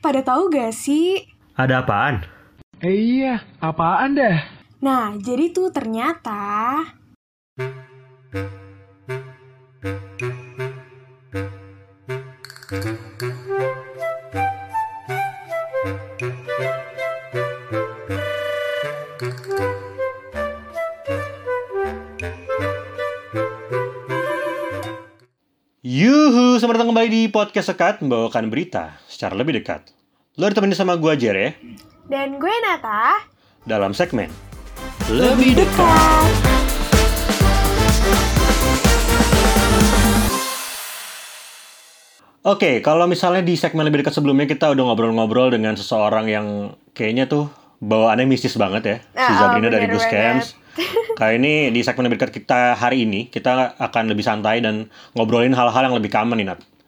pada 0.00 0.24
tahu 0.24 0.48
gak 0.48 0.72
sih? 0.72 1.28
Ada 1.60 1.84
apaan? 1.84 2.24
Eh 2.80 3.20
iya, 3.20 3.44
apaan 3.60 4.16
dah? 4.16 4.40
Nah, 4.80 5.12
jadi 5.20 5.52
tuh 5.52 5.68
ternyata 5.68 6.72
Yuhu, 25.84 26.56
selamat 26.56 26.80
datang 26.80 26.88
kembali 26.96 27.08
di 27.12 27.22
podcast 27.28 27.76
Sekat 27.76 28.00
membawakan 28.00 28.48
berita 28.48 28.96
secara 29.20 29.36
lebih 29.36 29.60
dekat. 29.60 29.92
Lo 30.40 30.48
ditemenin 30.48 30.72
sama 30.72 30.96
gue 30.96 31.12
Jere 31.20 31.60
dan 32.08 32.40
gue 32.40 32.54
Nata 32.64 33.20
dalam 33.68 33.92
segmen 33.92 34.32
lebih 35.12 35.60
dekat. 35.60 36.32
Oke, 42.48 42.80
kalau 42.80 43.04
misalnya 43.04 43.44
di 43.44 43.60
segmen 43.60 43.84
lebih 43.84 44.00
dekat 44.00 44.16
sebelumnya 44.16 44.48
kita 44.48 44.72
udah 44.72 44.88
ngobrol-ngobrol 44.88 45.52
dengan 45.52 45.76
seseorang 45.76 46.24
yang 46.24 46.72
kayaknya 46.96 47.28
tuh 47.28 47.52
bawaannya 47.84 48.24
mistis 48.24 48.56
banget 48.56 48.82
ya, 48.88 48.96
si 49.04 49.32
Ah, 49.36 49.36
Sabrina 49.36 49.68
oh, 49.68 49.72
dari 49.76 49.84
bener 49.84 50.00
Gus 50.00 50.08
banget. 50.08 50.16
Camps. 50.16 50.48
Kali 51.20 51.36
ini 51.36 51.68
di 51.68 51.84
segmen 51.84 52.08
lebih 52.08 52.24
dekat 52.24 52.32
kita 52.40 52.72
hari 52.72 53.04
ini 53.04 53.28
kita 53.28 53.76
akan 53.76 54.16
lebih 54.16 54.24
santai 54.24 54.64
dan 54.64 54.88
ngobrolin 55.12 55.52
hal-hal 55.52 55.92
yang 55.92 55.92
lebih 55.92 56.08
common 56.08 56.40
nih 56.40 56.56
Nat. 56.56 56.79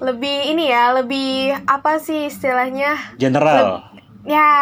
Lebih 0.00 0.56
ini 0.56 0.72
ya, 0.72 0.96
lebih 0.96 1.52
apa 1.68 2.00
sih 2.00 2.32
istilahnya? 2.32 2.96
General. 3.20 3.84
Ya, 4.20 4.52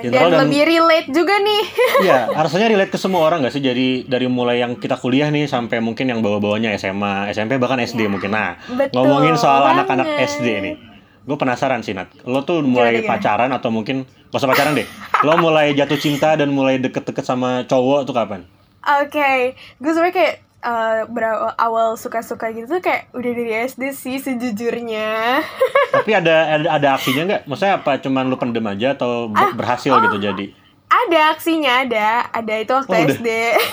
General 0.00 0.28
dan, 0.28 0.32
dan- 0.32 0.40
lebih 0.48 0.62
relate 0.64 1.08
juga 1.12 1.36
nih. 1.36 1.62
Iya, 2.08 2.32
harusnya 2.32 2.68
relate 2.68 2.92
ke 2.92 2.98
semua 3.00 3.24
orang 3.24 3.44
gak 3.44 3.52
sih? 3.52 3.60
Jadi 3.60 4.08
dari 4.08 4.24
mulai 4.28 4.60
yang 4.60 4.76
kita 4.76 4.96
kuliah 4.96 5.28
nih 5.28 5.44
sampai 5.44 5.84
mungkin 5.84 6.08
yang 6.08 6.24
bawa-bawanya 6.24 6.72
SMA, 6.76 7.28
SMP 7.32 7.60
bahkan 7.60 7.80
SD 7.80 8.08
mungkin. 8.08 8.32
Nah, 8.32 8.56
betul 8.68 9.04
ngomongin 9.04 9.36
soal 9.36 9.68
anak-anak 9.68 10.08
SD 10.28 10.46
nih. 10.64 10.74
Gue 11.22 11.36
penasaran 11.38 11.84
sih, 11.84 11.92
Nat. 11.94 12.10
Lo 12.24 12.42
tuh 12.42 12.64
mulai 12.64 12.98
gimana? 12.98 13.10
pacaran 13.14 13.50
atau 13.52 13.68
mungkin 13.70 14.02
gak 14.32 14.40
usah 14.40 14.48
pacaran 14.48 14.74
deh. 14.74 14.88
Lo 15.22 15.36
mulai 15.38 15.72
jatuh 15.72 15.96
cinta 15.96 16.34
dan 16.34 16.50
mulai 16.50 16.80
deket-deket 16.80 17.22
sama 17.22 17.62
cowok 17.68 18.08
tuh 18.08 18.14
kapan? 18.16 18.40
Oke, 18.82 19.54
gue 19.78 19.90
sebenernya 19.94 20.16
kayak 20.16 20.34
eh, 20.62 21.00
berawal 21.06 21.94
suka-suka 21.94 22.50
gitu 22.50 22.66
tuh 22.68 22.80
kayak 22.80 23.10
udah 23.12 23.32
dari 23.32 23.52
SD 23.64 23.82
sih 23.90 24.16
sejujurnya. 24.16 25.42
Tapi 25.92 26.10
ada 26.12 26.34
ada, 26.54 26.68
ada 26.72 26.88
aksinya 26.92 27.22
nggak? 27.24 27.42
Maksudnya 27.44 27.74
apa? 27.76 27.98
Cuman 27.98 28.26
lo 28.26 28.36
pendem 28.36 28.64
aja 28.64 28.92
atau 28.92 29.28
Ah, 29.30 29.50
ber- 29.50 29.58
berhasil 29.58 29.92
gitu 30.00 30.18
jadi? 30.18 30.46
ada 30.92 31.32
aksinya, 31.32 31.82
ada. 31.82 32.28
Ada 32.30 32.54
itu 32.58 32.68
waktu 32.70 32.90
Oh, 32.90 33.00
udah. 33.00 33.16
SD. 33.16 33.28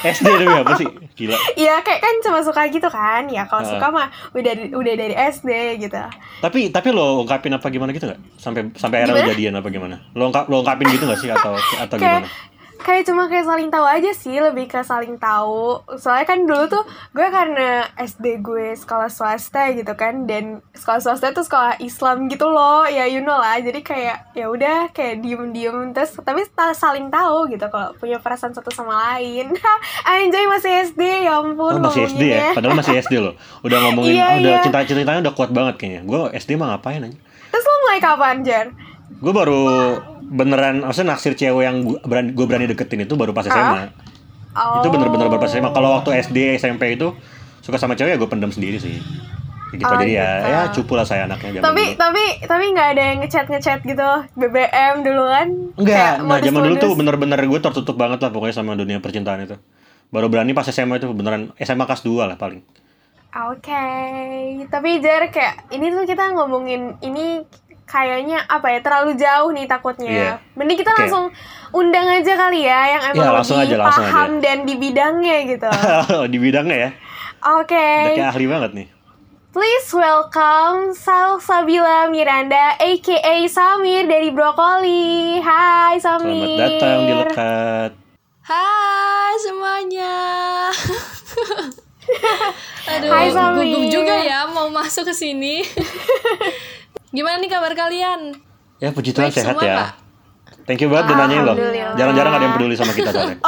SD 0.07 0.27
demi 0.39 0.55
apa 0.55 0.73
sih? 0.73 0.87
Gila. 1.13 1.35
Iya, 1.53 1.75
kayak 1.79 1.99
kan 1.99 2.15
cuma 2.21 2.39
suka 2.39 2.63
gitu 2.65 2.87
kan. 2.87 3.27
Ya 3.27 3.43
kalau 3.43 3.59
Ah. 3.59 3.69
suka 3.69 3.87
mah 3.89 4.07
udah 4.31 4.53
udah 4.71 4.93
dari 4.95 5.15
SD 5.19 5.51
gitu. 5.79 5.99
Tapi 6.39 6.71
tapi 6.71 6.87
lo 6.89 7.19
ungkapin 7.19 7.51
apa 7.51 7.67
gimana 7.67 7.91
gitu 7.91 8.07
nggak? 8.07 8.19
Sampai 8.35 8.71
sampai 8.73 9.03
akhirnya 9.03 9.29
jadian 9.29 9.53
apa 9.53 9.67
gimana? 9.67 9.99
Lo 10.11 10.25
ungkap 10.25 10.47
lo 10.47 10.63
ungkapin 10.63 10.87
gitu 10.89 11.03
nggak 11.05 11.19
sih 11.19 11.27
atau 11.29 11.53
atau 11.53 11.95
kayak 11.95 12.23
gimana? 12.23 12.27
Kayak 12.79 13.03
cuma 13.03 13.25
kayak 13.25 13.43
saling 13.43 13.67
tahu 13.67 13.83
aja 13.83 14.11
sih 14.11 14.35
lebih 14.35 14.65
ke 14.65 14.79
saling 14.79 15.15
tahu 15.15 15.79
soalnya 15.95 16.25
kan 16.25 16.39
dulu 16.41 16.63
tuh 16.65 16.83
gue 17.11 17.27
karena 17.27 17.69
SD 17.95 18.39
gue 18.39 18.73
sekolah 18.73 19.07
swasta 19.07 19.69
gitu 19.71 19.91
kan 19.93 20.23
dan 20.23 20.63
sekolah 20.71 20.97
swasta 20.97 21.29
tuh 21.29 21.41
sekolah 21.41 21.75
Islam 21.79 22.27
gitu 22.27 22.45
loh 22.45 22.83
ya 22.83 23.03
you 23.03 23.19
know 23.19 23.35
lah 23.35 23.55
jadi 23.55 23.79
kayak 23.79 24.17
ya 24.33 24.47
udah 24.47 24.89
kayak 24.89 25.19
diem 25.19 25.51
diem 25.51 25.91
terus 25.91 26.15
tapi 26.15 26.47
ta- 26.49 26.71
saling 26.71 27.07
tahu 27.07 27.47
gitu 27.47 27.67
kalau 27.67 27.91
punya 27.93 28.17
perasaan 28.17 28.51
satu 28.51 28.69
sama 28.69 28.95
lain 29.11 29.51
anjay 30.09 30.45
masih 30.45 30.71
SD 30.87 31.01
ya 31.21 31.31
Oh, 31.31 31.45
ampun 31.45 31.79
masih 31.79 32.03
SD 32.05 32.23
ya? 32.25 32.51
Padahal 32.51 32.73
masih 32.73 32.99
SD 32.99 33.13
loh. 33.15 33.31
Udah 33.61 33.77
ngomongin, 33.85 34.17
Iya, 34.17 34.25
oh, 34.25 34.35
udah 34.39 34.51
iya. 34.51 34.61
cinta-cintanya 34.61 35.21
udah 35.21 35.33
kuat 35.33 35.49
banget 35.49 35.75
kayaknya. 35.77 36.01
Gue 36.03 36.19
SD 36.33 36.55
mah 36.55 36.73
ngapain 36.73 36.99
aja? 37.01 37.17
terus 37.49 37.65
lo 37.65 37.75
mulai 37.81 37.97
kapan 37.97 38.35
Jar 38.41 38.65
Gue 39.15 39.31
baru 39.31 39.61
beneran, 40.29 40.85
maksudnya 40.85 41.17
naksir 41.17 41.33
cewek 41.33 41.63
yang 41.65 41.81
gue 41.83 41.97
berani, 42.05 42.29
gua 42.37 42.45
berani 42.45 42.69
deketin 42.69 43.03
itu 43.03 43.17
baru 43.17 43.33
pas 43.33 43.49
SMA. 43.49 43.89
oh 44.53 44.79
Itu 44.81 44.87
bener-bener 44.93 45.27
baru 45.27 45.41
pas 45.41 45.49
SMA. 45.49 45.73
Kalau 45.73 45.89
waktu 45.97 46.09
SD, 46.21 46.37
SMP 46.61 46.93
itu 46.93 47.11
suka 47.59 47.81
sama 47.81 47.97
cewek 47.97 48.13
ya 48.13 48.17
gue 48.17 48.29
pendem 48.29 48.53
sendiri 48.53 48.77
sih. 48.77 49.01
Ya 49.69 49.77
gitu 49.77 49.93
Oh, 49.93 50.01
jadi 50.01 50.13
ya, 50.17 50.29
gitu. 50.41 50.49
ya 50.49 50.59
cupu 50.73 50.93
lah 50.97 51.05
saya 51.05 51.29
anaknya 51.29 51.61
zaman 51.61 51.65
tapi 51.69 51.83
dulu. 51.93 52.01
tapi 52.01 52.23
tapi 52.41 52.65
nggak 52.73 52.87
ada 52.89 53.03
yang 53.13 53.17
ngechat 53.21 53.45
ngechat 53.53 53.79
gitu 53.85 54.09
BBM 54.33 55.05
dulu 55.05 55.23
kan 55.29 55.47
Enggak, 55.77 56.13
Kayak 56.17 56.25
nah 56.25 56.39
zaman 56.41 56.61
dulu 56.65 56.75
tuh 56.81 56.91
bener-bener 56.97 57.37
gue 57.37 57.59
tertutup 57.61 57.93
banget 57.93 58.17
lah 58.17 58.33
pokoknya 58.33 58.55
sama 58.57 58.73
dunia 58.73 58.97
percintaan 58.97 59.45
itu. 59.45 59.61
Baru 60.09 60.25
berani 60.25 60.57
pas 60.57 60.65
SMA 60.65 60.97
itu 60.97 61.05
beneran 61.13 61.53
SMA 61.61 61.85
kelas 61.85 62.01
2 62.01 62.17
lah 62.25 62.37
paling. 62.41 62.65
Oke, 63.29 63.85
tapi 64.73 64.89
Jar 65.05 65.29
kayak 65.29 65.69
ini 65.69 65.93
tuh 65.93 66.09
kita 66.09 66.33
ngomongin 66.33 66.97
ini 67.05 67.45
kayaknya 67.89 68.45
apa 68.45 68.69
ya 68.69 68.79
terlalu 68.79 69.11
jauh 69.17 69.49
nih 69.49 69.65
takutnya. 69.65 70.13
Iya. 70.13 70.33
Mending 70.53 70.77
kita 70.77 70.93
Oke. 70.93 70.99
langsung 71.01 71.25
undang 71.73 72.05
aja 72.05 72.33
kali 72.37 72.61
ya 72.61 72.79
yang 72.93 73.03
emang 73.09 73.19
Iya, 73.19 73.29
langsung 73.33 73.57
lebih 73.57 73.65
aja, 73.65 73.75
langsung 73.81 74.05
paham 74.05 74.31
dan 74.39 74.57
di 74.63 74.75
bidangnya 74.77 75.37
gitu. 75.49 75.69
Di 76.31 76.37
bidangnya 76.37 76.77
ya, 76.77 76.89
Oke, 77.57 77.89
udah 78.05 78.13
kayak 78.13 78.31
ahli 78.31 78.45
banget 78.45 78.71
nih. 78.77 78.87
please 79.49 79.89
welcome 79.91 80.93
Salsabila 80.93 82.05
Miranda, 82.07 82.77
aka 82.77 83.35
Samir 83.49 84.05
dari 84.05 84.29
Brokoli. 84.29 85.41
Hai 85.41 85.97
Samir. 85.97 86.37
Selamat 86.37 86.69
datang 86.77 86.99
di 87.01 87.13
Lekat. 87.17 87.91
Hai 88.45 89.33
semuanya. 89.41 90.13
Aduh, 92.89 93.05
Hai, 93.05 93.29
Sami. 93.29 93.69
gugup 93.69 93.85
juga 93.91 94.15
ya 94.17 94.49
mau 94.49 94.65
masuk 94.67 95.05
ke 95.05 95.13
sini. 95.13 95.61
Gimana 97.09 97.37
nih 97.37 97.49
kabar 97.49 97.73
kalian? 97.73 98.37
Ya 98.77 98.89
puji 98.89 99.11
Tuhan 99.11 99.29
sehat 99.29 99.53
semua, 99.53 99.63
ya. 99.63 99.75
Pak. 99.79 99.89
Thank 100.65 100.81
you 100.81 100.89
banget 100.89 101.09
udah 101.09 101.17
nanyain 101.19 101.43
loh. 101.43 101.57
Jarang-jarang 101.97 102.29
ada 102.31 102.43
yang 102.43 102.53
peduli 102.53 102.75
sama 102.77 102.93
kita 102.93 103.09
soalnya. 103.09 103.37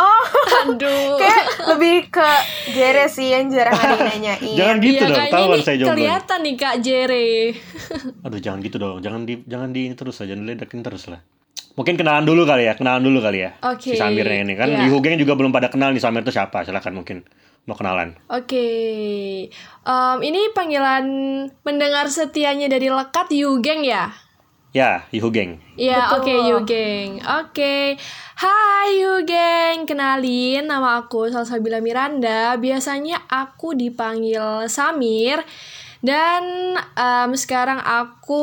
Oh, 0.62 0.70
Aduh. 0.70 1.18
kayak 1.18 1.46
lebih 1.68 2.14
ke 2.14 2.30
Jere 2.70 3.10
sih 3.10 3.34
yang 3.34 3.50
jarang 3.50 3.74
ada 3.74 3.98
yang 3.98 4.10
nanyain. 4.14 4.54
Jangan 4.54 4.76
gitu 4.78 4.94
Iya, 5.00 5.10
dong, 5.10 5.26
tahuan 5.28 5.58
ini 5.58 5.66
saya 5.66 5.76
jomblo. 5.76 5.94
kelihatan 5.96 6.40
nih 6.40 6.56
Kak 6.56 6.76
Jere. 6.80 7.26
Aduh 8.26 8.40
jangan 8.40 8.60
gitu 8.62 8.78
dong, 8.78 8.98
jangan 9.00 9.22
di 9.24 9.42
jangan 9.44 9.70
di 9.70 9.82
ini 9.88 9.96
terus 9.96 10.22
lah, 10.22 10.28
jangan 10.28 10.42
diledakin 10.44 10.80
terus 10.82 11.04
lah. 11.10 11.20
Mungkin 11.74 11.94
kenalan 11.96 12.26
dulu 12.26 12.46
kali 12.46 12.64
ya, 12.66 12.74
kenalan 12.76 13.02
dulu 13.02 13.18
kali 13.20 13.40
ya. 13.42 13.58
Oke, 13.64 13.94
Si 13.94 13.98
Samirnya 13.98 14.44
ini 14.44 14.54
kan 14.54 14.70
iya. 14.70 14.80
di 14.82 14.88
Hugeng 14.90 15.18
juga 15.18 15.34
belum 15.34 15.50
pada 15.50 15.70
kenal 15.70 15.90
nih 15.90 16.02
Samir 16.02 16.22
itu 16.22 16.30
siapa, 16.30 16.62
silakan 16.62 16.94
mungkin 16.94 17.18
mau 17.70 17.78
kenalan. 17.78 18.18
Oke, 18.28 18.68
Em, 19.82 20.18
ini 20.22 20.54
panggilan 20.54 21.06
mendengar 21.66 22.06
setianya 22.06 22.70
dari 22.70 22.90
lekat 22.90 23.34
Yugeng 23.34 23.82
ya? 23.82 24.14
Ya, 24.72 25.04
Hugeng. 25.12 25.60
Iya, 25.76 26.08
Betul. 26.08 26.16
oke 26.16 26.34
Yugeng. 26.48 27.10
Oke. 27.44 28.00
Hai 28.40 29.04
Yugeng, 29.04 29.84
kenalin 29.84 30.64
nama 30.64 31.04
aku 31.04 31.28
Salsabila 31.28 31.84
Miranda. 31.84 32.56
Biasanya 32.56 33.20
aku 33.28 33.76
dipanggil 33.76 34.72
Samir. 34.72 35.44
Dan 36.00 36.74
em, 36.98 37.32
sekarang 37.36 37.84
aku 37.84 38.42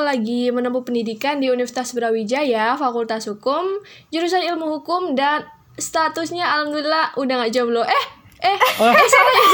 lagi 0.00 0.48
menempuh 0.50 0.82
pendidikan 0.82 1.38
di 1.38 1.52
Universitas 1.52 1.92
Brawijaya, 1.92 2.74
Fakultas 2.80 3.28
Hukum, 3.28 3.84
jurusan 4.10 4.42
Ilmu 4.42 4.80
Hukum 4.80 5.12
dan 5.14 5.44
statusnya 5.76 6.48
alhamdulillah 6.50 7.14
udah 7.20 7.34
nggak 7.36 7.52
jomblo. 7.52 7.84
Eh, 7.84 8.04
eh, 8.40 8.56
Oh. 8.78 8.90
eh 8.90 9.06
salah 9.06 9.32
ya. 9.38 9.48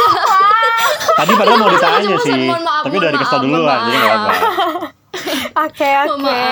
Tadi 1.17 1.33
padahal 1.35 1.59
mau 1.59 1.69
ditanya 1.69 1.99
Mohon 2.07 2.23
sih, 2.23 2.41
maaf, 2.47 2.83
tapi 2.83 2.95
udah 2.97 3.11
dikasih 3.11 3.39
duluan, 3.41 3.79
jadi 3.83 3.97
nggak 3.97 4.15
apa-apa. 4.15 4.35
Oke, 5.67 5.91
oke. 6.05 6.45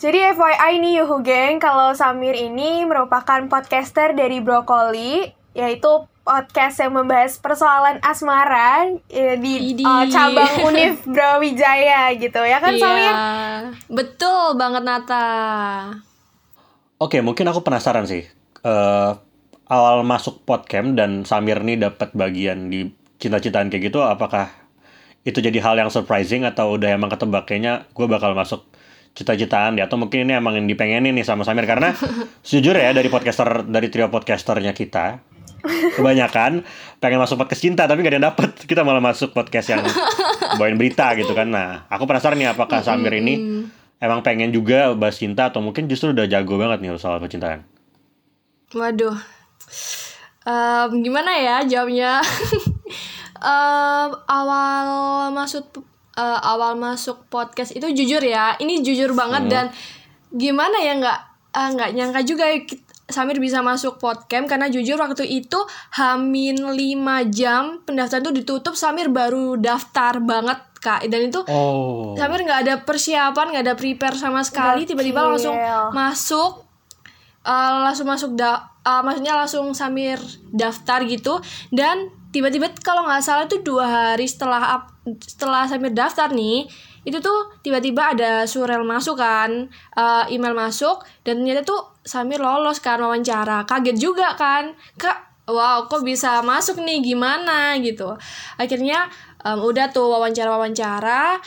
Jadi 0.00 0.18
FYI 0.32 0.72
nih 0.80 0.92
Yuhu 0.96 1.20
Geng, 1.20 1.60
kalau 1.60 1.92
Samir 1.92 2.32
ini 2.32 2.82
merupakan 2.82 3.44
podcaster 3.46 4.16
dari 4.16 4.40
Brokoli, 4.40 5.28
yaitu 5.52 5.90
podcast 6.20 6.80
yang 6.80 6.96
membahas 6.96 7.36
persoalan 7.36 8.00
asmara 8.00 8.88
eh, 9.06 9.36
di 9.36 9.76
eh, 9.76 10.04
cabang 10.08 10.48
Univ 10.66 11.04
Brawijaya 11.04 12.16
gitu 12.16 12.40
ya 12.40 12.58
kan 12.58 12.72
Samir? 12.72 13.04
Iya, 13.04 13.20
betul 13.86 14.56
banget 14.56 14.80
Nata. 14.80 15.28
Oke, 16.96 17.20
mungkin 17.20 17.44
aku 17.44 17.60
penasaran 17.60 18.08
sih. 18.08 18.24
Eh, 18.60 19.10
awal 19.70 20.02
masuk 20.02 20.42
podcast 20.42 20.98
dan 20.98 21.22
Samir 21.22 21.62
nih 21.62 21.78
dapat 21.78 22.10
bagian 22.12 22.68
di 22.68 22.90
cinta-cintaan 23.22 23.70
kayak 23.70 23.94
gitu, 23.94 24.02
apakah 24.02 24.50
itu 25.22 25.38
jadi 25.38 25.56
hal 25.62 25.78
yang 25.78 25.92
surprising 25.92 26.42
atau 26.42 26.74
udah 26.74 26.96
emang 26.96 27.12
ketebak 27.12 27.46
kayaknya 27.46 27.86
gue 27.92 28.06
bakal 28.08 28.32
masuk 28.32 28.66
cita-citaan 29.12 29.76
dia 29.76 29.84
atau 29.84 30.00
mungkin 30.00 30.24
ini 30.24 30.38
emang 30.38 30.56
yang 30.56 30.66
dipengenin 30.66 31.12
nih 31.14 31.26
sama 31.26 31.46
Samir? 31.46 31.70
Karena 31.70 31.94
sejujur 32.46 32.74
ya 32.74 32.90
dari 32.90 33.06
podcaster 33.06 33.68
dari 33.68 33.92
trio 33.92 34.10
podcasternya 34.10 34.74
kita 34.74 35.22
kebanyakan 36.00 36.64
pengen 37.04 37.20
masuk 37.20 37.36
podcast 37.36 37.60
cinta 37.60 37.84
tapi 37.84 38.00
gak 38.00 38.10
ada 38.10 38.18
yang 38.18 38.26
dapet. 38.32 38.50
Kita 38.64 38.80
malah 38.82 39.04
masuk 39.04 39.36
podcast 39.36 39.70
yang 39.70 39.84
bawain 40.58 40.80
berita 40.80 41.12
gitu 41.14 41.30
kan. 41.36 41.52
Nah 41.52 41.84
aku 41.92 42.08
penasaran 42.08 42.40
nih 42.40 42.56
apakah 42.56 42.80
Samir 42.80 43.12
ini 43.20 43.68
emang 44.00 44.24
pengen 44.24 44.50
juga 44.50 44.96
bahas 44.96 45.20
cinta 45.20 45.52
atau 45.52 45.60
mungkin 45.60 45.84
justru 45.86 46.16
udah 46.16 46.24
jago 46.24 46.56
banget 46.56 46.80
nih 46.80 46.96
soal 46.96 47.20
percintaan? 47.20 47.62
Waduh. 48.72 49.39
Em, 50.46 50.90
gimana 51.04 51.30
ya 51.36 51.56
jawabnya? 51.64 52.20
Em, 53.40 54.10
awal 54.28 55.32
masuk 55.32 55.80
eh, 56.16 56.40
awal 56.44 56.76
masuk 56.76 57.24
podcast 57.32 57.72
itu 57.72 57.88
jujur 57.92 58.20
ya, 58.20 58.56
ini 58.60 58.84
jujur 58.84 59.16
banget 59.16 59.48
dan 59.48 59.66
gimana 60.32 60.76
ya 60.80 60.96
nggak 61.00 61.18
eh, 61.56 61.68
nggak 61.72 61.90
nyangka 61.96 62.20
juga 62.24 62.44
ya 62.48 62.60
Samir 63.10 63.42
bisa 63.42 63.58
masuk 63.60 63.98
podcast 63.98 64.46
karena 64.46 64.70
jujur 64.70 64.94
waktu 64.94 65.26
itu 65.26 65.58
hamin 65.98 66.62
5 66.62 67.34
jam 67.34 67.82
pendaftaran 67.82 68.22
tuh 68.22 68.34
ditutup 68.34 68.74
Samir 68.78 69.10
baru 69.10 69.58
daftar 69.58 70.22
banget 70.22 70.62
kak. 70.78 71.10
Dan 71.10 71.28
itu 71.28 71.42
oh. 71.50 72.14
Samir 72.14 72.46
nggak 72.46 72.60
ada 72.64 72.74
persiapan 72.86 73.46
nggak 73.50 73.64
ada 73.66 73.74
prepare 73.74 74.14
sama 74.14 74.46
sekali 74.46 74.86
tiba-tiba 74.86 75.26
langsung 75.26 75.58
masuk 75.90 76.62
eh, 77.42 77.72
langsung 77.82 78.06
masuk 78.06 78.30
da 78.38 78.69
eh, 78.84 79.02
maksudnya 79.04 79.36
langsung 79.36 79.72
Samir 79.76 80.20
daftar 80.50 81.04
gitu. 81.06 81.40
Dan 81.72 82.10
tiba-tiba 82.30 82.70
kalau 82.80 83.06
nggak 83.06 83.22
salah 83.24 83.44
itu 83.46 83.60
dua 83.60 84.14
hari 84.14 84.26
setelah 84.26 84.86
setelah 85.24 85.66
Samir 85.66 85.90
daftar 85.90 86.30
nih 86.30 86.70
itu 87.00 87.16
tuh 87.16 87.48
tiba-tiba 87.64 88.12
ada 88.12 88.44
surel 88.44 88.84
masuk 88.84 89.16
kan 89.18 89.68
eh, 89.96 90.24
email 90.34 90.52
masuk 90.52 91.02
dan 91.24 91.40
ternyata 91.40 91.64
tuh 91.64 91.80
Samir 92.04 92.40
lolos 92.40 92.80
kan 92.80 93.00
wawancara. 93.00 93.68
Kaget 93.68 93.96
juga 94.00 94.32
kan 94.36 94.72
kak 94.96 95.48
wow 95.50 95.84
kok 95.90 96.06
bisa 96.06 96.40
masuk 96.40 96.80
nih? 96.80 97.02
Gimana? 97.04 97.76
gitu. 97.82 98.16
Akhirnya 98.56 99.10
em, 99.44 99.58
udah 99.60 99.90
tuh 99.92 100.08
wawancara 100.08 100.48
wawancara 100.54 101.40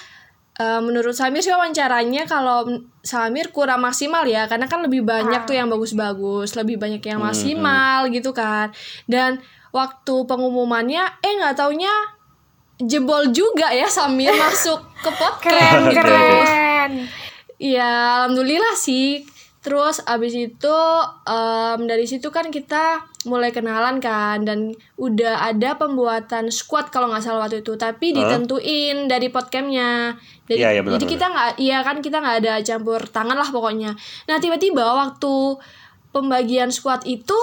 Eh, 0.54 0.82
menurut 0.86 1.18
Samir 1.18 1.42
sih 1.42 1.50
wawancaranya 1.50 2.30
kalau 2.30 2.70
Samir 3.02 3.50
kurang 3.50 3.82
maksimal 3.82 4.22
ya 4.30 4.46
karena 4.46 4.70
kan 4.70 4.86
lebih 4.86 5.02
banyak 5.02 5.50
tuh 5.50 5.58
yang 5.58 5.66
bagus-bagus 5.66 6.54
lebih 6.54 6.78
banyak 6.78 7.02
yang 7.02 7.26
maksimal 7.26 8.06
gitu 8.14 8.38
kan 8.38 8.70
dan 9.10 9.42
waktu 9.74 10.14
pengumumannya 10.30 11.10
eh 11.26 11.34
nggak 11.42 11.58
taunya 11.58 11.90
jebol 12.78 13.34
juga 13.34 13.74
ya 13.74 13.90
Samir 13.90 14.30
masuk 14.46 14.78
ke 15.02 15.10
podcast 15.10 15.58
Keren, 15.58 15.82
oke. 15.90 15.96
keren. 15.98 16.92
Ya, 17.58 18.22
alhamdulillah 18.22 18.76
sih. 18.76 19.24
Terus 19.64 20.04
abis 20.04 20.36
itu 20.36 20.78
em, 21.24 21.80
dari 21.88 22.04
situ 22.04 22.28
kan 22.30 22.52
kita 22.52 23.08
mulai 23.24 23.56
kenalan 23.56 24.04
kan 24.04 24.44
dan 24.44 24.76
udah 25.00 25.48
ada 25.48 25.80
pembuatan 25.80 26.52
squad 26.52 26.92
kalau 26.92 27.08
nggak 27.08 27.24
salah 27.24 27.48
waktu 27.48 27.64
itu. 27.64 27.74
Tapi 27.74 28.12
ditentuin 28.12 29.08
dari 29.08 29.32
podcamnya. 29.32 30.20
Jadi, 30.44 30.60
iya, 30.60 30.84
benar, 30.84 31.00
jadi 31.00 31.06
kita 31.08 31.26
nggak, 31.26 31.50
iya 31.58 31.78
kan 31.80 32.04
kita 32.04 32.20
nggak 32.20 32.38
ada 32.44 32.54
campur 32.60 33.00
tangan 33.08 33.40
lah 33.40 33.48
pokoknya. 33.48 33.96
Nah 34.28 34.38
tiba-tiba 34.38 34.84
waktu 34.84 35.56
pembagian 36.12 36.70
squad 36.70 37.08
itu 37.08 37.36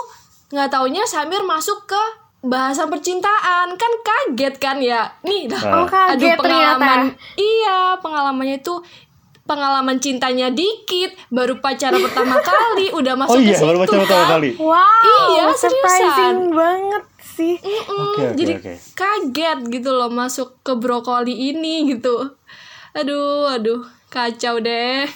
nggak 0.50 0.68
taunya 0.68 1.02
Samir 1.04 1.40
masuk 1.40 1.88
ke 1.88 2.02
bahasan 2.40 2.88
percintaan 2.88 3.76
kan 3.76 3.92
kaget 4.00 4.54
kan 4.56 4.76
ya 4.80 5.04
nih 5.20 5.44
dah 5.44 5.60
Ah. 5.60 5.72
Oh 5.76 5.86
kaget 5.86 6.40
pengalaman 6.40 7.12
ternyata. 7.12 7.36
iya 7.36 7.78
pengalamannya 8.00 8.56
itu 8.58 8.80
pengalaman 9.50 9.98
cintanya 9.98 10.46
dikit 10.48 11.10
baru 11.28 11.58
pacaran 11.58 11.98
pertama 12.00 12.38
kali 12.46 12.92
udah 12.92 13.14
masuk 13.16 13.34
oh 13.34 13.38
iya 13.38 13.50
ke 13.50 13.56
situ 13.56 13.66
baru 13.66 13.78
baca 13.80 13.96
pertama 13.96 14.06
kan. 14.22 14.32
kali 14.32 14.50
Wow, 14.54 15.02
Iya, 15.02 15.44
surprising 15.52 16.06
seriusan. 16.06 16.36
banget 16.52 17.04
sih. 17.28 17.54
Mm-mm, 17.56 17.98
Oke, 18.06 18.22
oke, 18.22 18.36
jadi 18.36 18.52
oke. 18.54 18.72
kaget 18.92 19.58
gitu 19.72 19.90
loh 19.90 20.08
masuk 20.08 20.60
ke 20.60 20.72
brokoli 20.72 21.34
ini 21.50 21.90
gitu 21.90 22.38
aduh 22.92 23.50
aduh 23.50 23.82
kacau 24.06 24.58
deh 24.58 25.10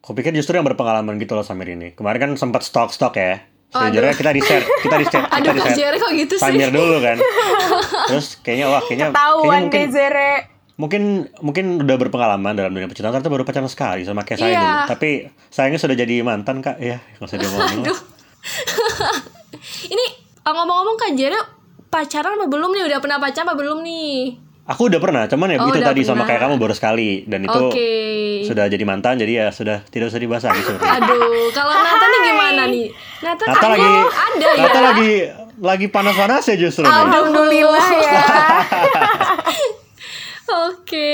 Aku 0.00 0.12
pikir 0.14 0.32
justru 0.32 0.56
yang 0.56 0.64
berpengalaman 0.64 1.16
gitu 1.16 1.32
loh 1.32 1.42
Samir 1.42 1.68
ini. 1.70 1.92
Kemarin 1.92 2.16
kan 2.18 2.30
sempat 2.34 2.64
stok-stok 2.64 3.12
ya. 3.14 3.44
Aduh. 3.68 3.92
Sejujurnya 3.92 4.14
kita 4.14 4.30
di 4.32 4.40
share, 4.40 4.64
kita 4.80 4.96
di 4.96 5.04
share, 5.04 5.24
kita 5.26 5.36
aduh 5.36 5.52
di 5.52 5.60
kak 5.60 5.66
share. 5.66 5.76
Jerry 5.76 5.96
kok 5.98 6.12
gitu 6.16 6.34
sih 6.34 6.44
Samir 6.48 6.70
dulu 6.70 6.96
kan. 6.98 7.16
Terus 8.08 8.40
kayaknya 8.40 8.66
wah 8.66 8.80
kayaknya 8.80 9.06
kayaknya 9.06 9.20
Tahuan 9.20 9.60
mungkin 9.62 9.76
deh 9.78 9.88
Zere. 9.90 10.32
Mungkin 10.78 11.02
mungkin 11.38 11.82
udah 11.82 11.96
berpengalaman 11.98 12.54
dalam 12.54 12.70
dunia 12.70 12.86
percintaan 12.86 13.10
ternyata 13.12 13.28
baru 13.28 13.42
pacaran 13.42 13.66
sekali 13.66 14.02
sama 14.02 14.22
kayak 14.22 14.38
saya 14.38 14.48
Iya. 14.48 14.62
dulu. 14.62 14.88
Tapi 14.88 15.10
sayangnya 15.48 15.80
sudah 15.80 15.96
jadi 15.96 16.14
mantan 16.22 16.62
kak 16.62 16.78
ya 16.78 17.02
nggak 17.12 17.26
usah 17.26 17.36
diomongin 17.36 17.78
lah. 17.84 17.98
ini 19.88 20.04
ah, 20.40 20.52
ngomong-ngomong 20.52 20.96
kak 20.96 21.12
Jerry 21.12 21.34
pacaran 21.88 22.36
apa 22.36 22.46
belum 22.46 22.70
nih 22.70 22.84
udah 22.86 22.98
pernah 22.98 23.18
pacaran 23.18 23.44
apa 23.44 23.54
belum 23.54 23.78
nih 23.82 24.18
Aku 24.68 24.84
udah 24.84 25.00
pernah, 25.00 25.24
cuman 25.24 25.48
ya 25.48 25.58
Oh, 25.58 25.72
itu 25.72 25.80
tadi 25.80 26.04
sama 26.04 26.22
pernah. 26.22 26.28
kayak 26.28 26.40
kamu 26.44 26.54
baru 26.60 26.74
sekali 26.76 27.24
dan 27.24 27.40
itu 27.40 27.56
Oke. 27.72 27.92
sudah 28.44 28.68
jadi 28.68 28.84
mantan 28.84 29.16
jadi 29.16 29.32
ya 29.34 29.46
sudah 29.48 29.80
tidak 29.88 30.12
usah 30.12 30.20
dibahas 30.20 30.44
lagi 30.44 30.60
sebenarnya. 30.60 30.92
Aduh, 31.00 31.48
kalau 31.50 31.72
Nathan 31.74 32.04
nih 32.06 32.20
gimana 32.22 32.62
nih? 32.68 32.86
Nathan, 33.18 33.46
Nata 33.48 33.66
lagi, 33.66 33.88
ada 33.96 34.44
ya. 34.46 34.60
Nata 34.60 34.80
lagi 34.84 35.10
lagi 35.58 35.86
panas-panas 35.88 36.44
ya 36.44 36.56
justru 36.60 36.84
nih. 36.84 36.92
Alhamdulillah 36.92 37.86
ya. 37.96 38.12
Oke. 40.48 41.10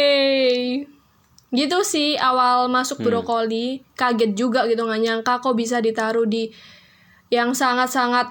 Gitu 1.55 1.79
sih 1.87 2.19
awal 2.19 2.67
masuk 2.67 3.03
Hmm. 3.03 3.07
brokoli, 3.11 3.83
kaget 3.95 4.35
juga 4.35 4.67
gitu 4.67 4.83
nggak 4.83 5.03
nyangka 5.03 5.35
kok 5.39 5.55
bisa 5.55 5.79
ditaruh 5.79 6.27
di 6.27 6.51
yang 7.31 7.55
sangat-sangat 7.55 8.31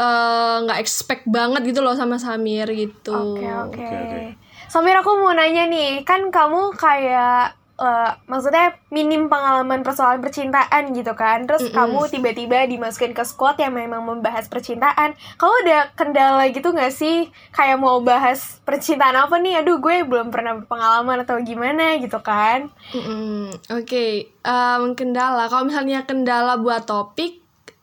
eh, 0.00 0.56
nggak 0.64 0.80
expect 0.80 1.28
banget 1.28 1.60
gitu 1.72 1.84
loh 1.84 1.92
sama 1.92 2.16
Samir 2.16 2.64
gitu. 2.72 3.12
Oke 3.12 3.44
oke. 3.44 3.84
Oke, 3.84 3.84
oke. 3.84 4.20
Samir 4.64 4.96
aku 4.96 5.12
mau 5.20 5.36
nanya 5.36 5.68
nih, 5.68 6.06
kan 6.08 6.32
kamu 6.32 6.72
kayak 6.72 7.52
eh, 7.80 8.10
maksudnya 8.28 8.76
minim 8.92 9.32
pengalaman 9.32 9.80
persoalan 9.80 10.20
percintaan 10.20 10.92
gitu 10.92 11.16
kan, 11.16 11.48
terus 11.48 11.72
kamu 11.72 12.06
tiba-tiba 12.12 12.68
dimasukin 12.68 13.16
ke 13.16 13.24
squad 13.24 13.56
yang 13.56 13.72
memang 13.72 14.04
membahas 14.04 14.46
percintaan. 14.46 15.16
Kamu 15.40 15.54
ada 15.66 15.88
kendala 15.96 16.44
gitu 16.52 16.70
nggak 16.70 16.92
sih? 16.92 17.32
Kayak 17.56 17.80
mau 17.80 17.98
bahas 18.04 18.60
percintaan 18.68 19.16
apa 19.16 19.40
nih? 19.40 19.64
Aduh 19.64 19.80
gue 19.80 20.04
belum 20.04 20.28
pernah 20.28 20.60
berpengalaman 20.60 21.24
atau 21.24 21.40
gimana 21.40 21.96
gitu 21.98 22.20
kan? 22.20 22.68
Mm-mm. 22.92 23.50
Oke, 23.80 24.28
em, 24.30 24.82
kendala. 24.94 25.48
Kalau 25.48 25.64
misalnya 25.64 26.04
kendala 26.04 26.60
buat 26.60 26.84
topik, 26.84 27.40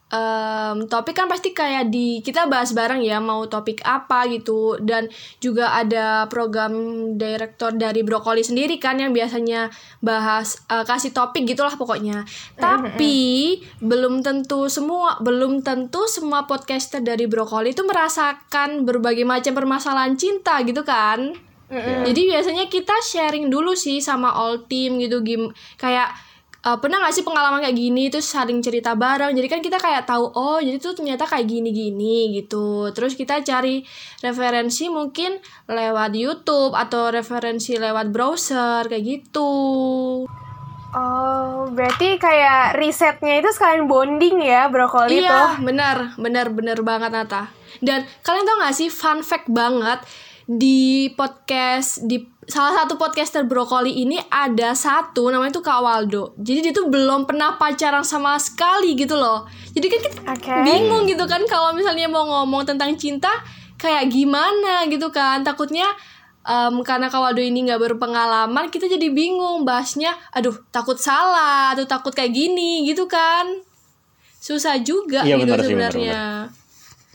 em, 0.07 0.87
topik 0.87 1.15
kan 1.17 1.27
pasti 1.27 1.51
kayak 1.51 1.91
di 1.91 2.23
kita 2.23 2.47
bahas 2.47 2.71
bareng 2.71 3.03
ya 3.03 3.19
mau 3.19 3.43
topik 3.51 3.83
apa 3.83 4.23
gitu 4.31 4.79
dan 4.79 5.11
juga 5.43 5.75
ada 5.75 6.27
program 6.31 6.73
direktur 7.19 7.75
dari 7.75 8.03
Brokoli 8.07 8.43
sendiri 8.43 8.79
kan 8.79 8.99
yang 8.99 9.11
biasanya 9.11 9.67
bahas 9.99 10.63
eh, 10.71 10.85
kasih 10.87 11.11
topik 11.11 11.43
gitulah 11.43 11.75
pokoknya. 11.75 12.23
Tapi 12.55 13.59
belum 13.83 14.23
tentu 14.23 14.71
semua 14.71 15.19
belum 15.19 15.63
tentu 15.63 16.07
semua 16.07 16.47
podcaster 16.47 17.03
dari 17.03 17.27
Brokoli 17.27 17.75
itu 17.75 17.83
merasakan 17.83 18.87
berbagai 18.87 19.27
macam 19.27 19.51
permasalahan 19.55 20.15
cinta 20.15 20.59
gitu 20.63 20.87
kan. 20.87 21.35
Jadi 21.67 22.31
biasanya 22.31 22.71
kita 22.71 22.95
sharing 23.03 23.51
dulu 23.51 23.75
sih 23.75 23.99
sama 23.99 24.31
all 24.31 24.63
team 24.71 25.03
gitu 25.03 25.19
gim 25.19 25.51
kayak 25.75 26.15
uh, 26.67 26.77
pernah 26.83 26.99
gak 27.07 27.15
sih 27.15 27.23
pengalaman 27.23 27.63
kayak 27.63 27.77
gini 27.79 28.11
terus 28.11 28.27
saling 28.27 28.59
cerita 28.59 28.91
bareng? 28.99 29.31
Jadi 29.31 29.47
kan 29.47 29.63
kita 29.63 29.79
kayak 29.79 30.03
tahu 30.03 30.27
oh 30.35 30.59
jadi 30.59 30.75
tuh 30.75 30.99
ternyata 30.99 31.23
kayak 31.23 31.47
gini-gini 31.47 32.35
gitu. 32.35 32.91
Terus 32.91 33.15
kita 33.15 33.39
cari 33.47 33.87
referensi 34.19 34.91
mungkin 34.91 35.39
lewat 35.71 36.11
YouTube 36.11 36.75
atau 36.75 37.07
referensi 37.07 37.79
lewat 37.79 38.11
browser 38.11 38.91
kayak 38.91 39.03
gitu. 39.07 39.53
Oh, 40.97 41.67
berarti 41.71 42.15
kayak 42.15 42.79
risetnya 42.79 43.43
itu 43.43 43.51
sekalian 43.51 43.91
bonding 43.91 44.39
ya 44.39 44.71
brokoli 44.71 45.19
tuh. 45.19 45.27
iya 45.27 45.59
benar 45.59 46.15
benar 46.15 46.47
benar 46.51 46.79
banget 46.83 47.11
Nata. 47.11 47.51
Dan 47.83 48.07
kalian 48.23 48.47
tau 48.47 48.57
gak 48.63 48.75
sih 48.75 48.89
fun 48.89 49.21
fact 49.21 49.51
banget 49.51 50.01
di 50.47 51.11
podcast 51.13 52.07
di 52.07 52.36
salah 52.47 52.83
satu 52.83 52.95
podcaster 52.95 53.43
brokoli 53.43 53.91
ini 53.91 54.15
ada 54.31 54.71
satu 54.71 55.27
namanya 55.27 55.59
tuh 55.59 55.65
Kak 55.67 55.83
Waldo. 55.83 56.31
Jadi 56.39 56.71
dia 56.71 56.73
tuh 56.73 56.87
belum 56.87 57.27
pernah 57.27 57.59
pacaran 57.59 58.07
sama 58.07 58.39
sekali 58.39 58.95
gitu 58.95 59.19
loh. 59.19 59.43
Jadi 59.75 59.85
kan 59.91 59.99
kita 59.99 60.17
Oke. 60.31 60.53
bingung 60.63 61.03
gitu 61.05 61.27
kan 61.27 61.43
kalau 61.45 61.75
misalnya 61.75 62.07
mau 62.07 62.23
ngomong 62.23 62.63
tentang 62.63 62.95
cinta 62.95 63.29
kayak 63.75 64.07
gimana 64.07 64.87
gitu 64.87 65.11
kan. 65.11 65.43
Takutnya 65.43 65.91
em, 66.47 66.79
karena 66.87 67.11
Kak 67.11 67.19
Waldo 67.19 67.43
ini 67.43 67.67
nggak 67.67 67.83
berpengalaman 67.83 68.71
kita 68.71 68.87
jadi 68.87 69.11
bingung 69.11 69.67
bahasnya. 69.67 70.15
Aduh 70.31 70.55
takut 70.71 70.95
salah 70.95 71.75
atau 71.75 71.83
takut 71.83 72.15
kayak 72.15 72.31
gini 72.31 72.87
gitu 72.87 73.11
kan. 73.11 73.43
Susah 74.39 74.79
juga 74.79 75.27
Iya, 75.27 75.43
gitu 75.43 75.51
sebenarnya. 75.51 76.47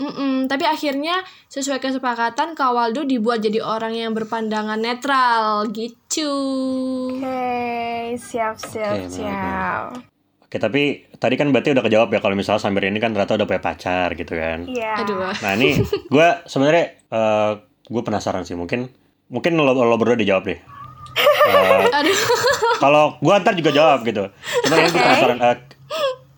Mm-mm, 0.03 0.51
tapi 0.51 0.67
akhirnya 0.67 1.23
sesuai 1.47 1.79
kesepakatan 1.79 2.59
Kak 2.59 2.73
Waldo 2.75 3.07
dibuat 3.07 3.39
jadi 3.39 3.63
orang 3.63 3.95
yang 3.95 4.11
berpandangan 4.11 4.83
netral 4.83 5.71
gitu. 5.71 6.35
Oke, 7.23 8.19
siap 8.19 8.59
siap 8.59 8.99
Oke, 8.99 9.07
menarik, 9.07 9.15
siap. 9.15 9.87
Oke, 10.43 10.57
tapi 10.59 11.07
tadi 11.23 11.39
kan 11.39 11.49
berarti 11.55 11.71
udah 11.71 11.87
kejawab 11.87 12.11
ya 12.11 12.19
kalau 12.19 12.35
misalnya 12.35 12.61
Samir 12.61 12.91
ini 12.91 12.99
kan 12.99 13.15
ternyata 13.15 13.39
udah 13.39 13.47
punya 13.47 13.63
pacar 13.63 14.11
gitu 14.19 14.35
kan. 14.35 14.67
Iya. 14.67 15.07
Aduh. 15.07 15.31
Nah 15.39 15.51
ini 15.55 15.79
gue 16.11 16.29
sebenarnya 16.51 16.85
eh 17.15 17.53
gue 17.87 18.03
penasaran 18.03 18.43
sih 18.43 18.59
mungkin 18.59 18.91
mungkin 19.31 19.55
lo, 19.55 19.71
lo 19.71 19.97
berdua 19.97 20.19
dijawab 20.19 20.51
deh. 20.51 20.59
Eh, 21.43 21.87
Aduh. 21.89 22.19
kalau 22.83 23.17
gue 23.23 23.35
ntar 23.39 23.55
juga 23.55 23.71
jawab 23.71 24.03
gitu. 24.03 24.29
Cuma 24.67 24.75
ini 24.83 24.91
Oke. 24.91 24.99
penasaran 24.99 25.39
eh, 25.41 25.57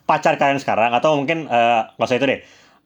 pacar 0.05 0.37
kalian 0.37 0.61
sekarang 0.61 0.93
atau 0.93 1.17
mungkin 1.17 1.49
eh, 1.49 1.81
nggak 1.97 2.07
usah 2.07 2.19
itu 2.21 2.29
deh. 2.29 2.41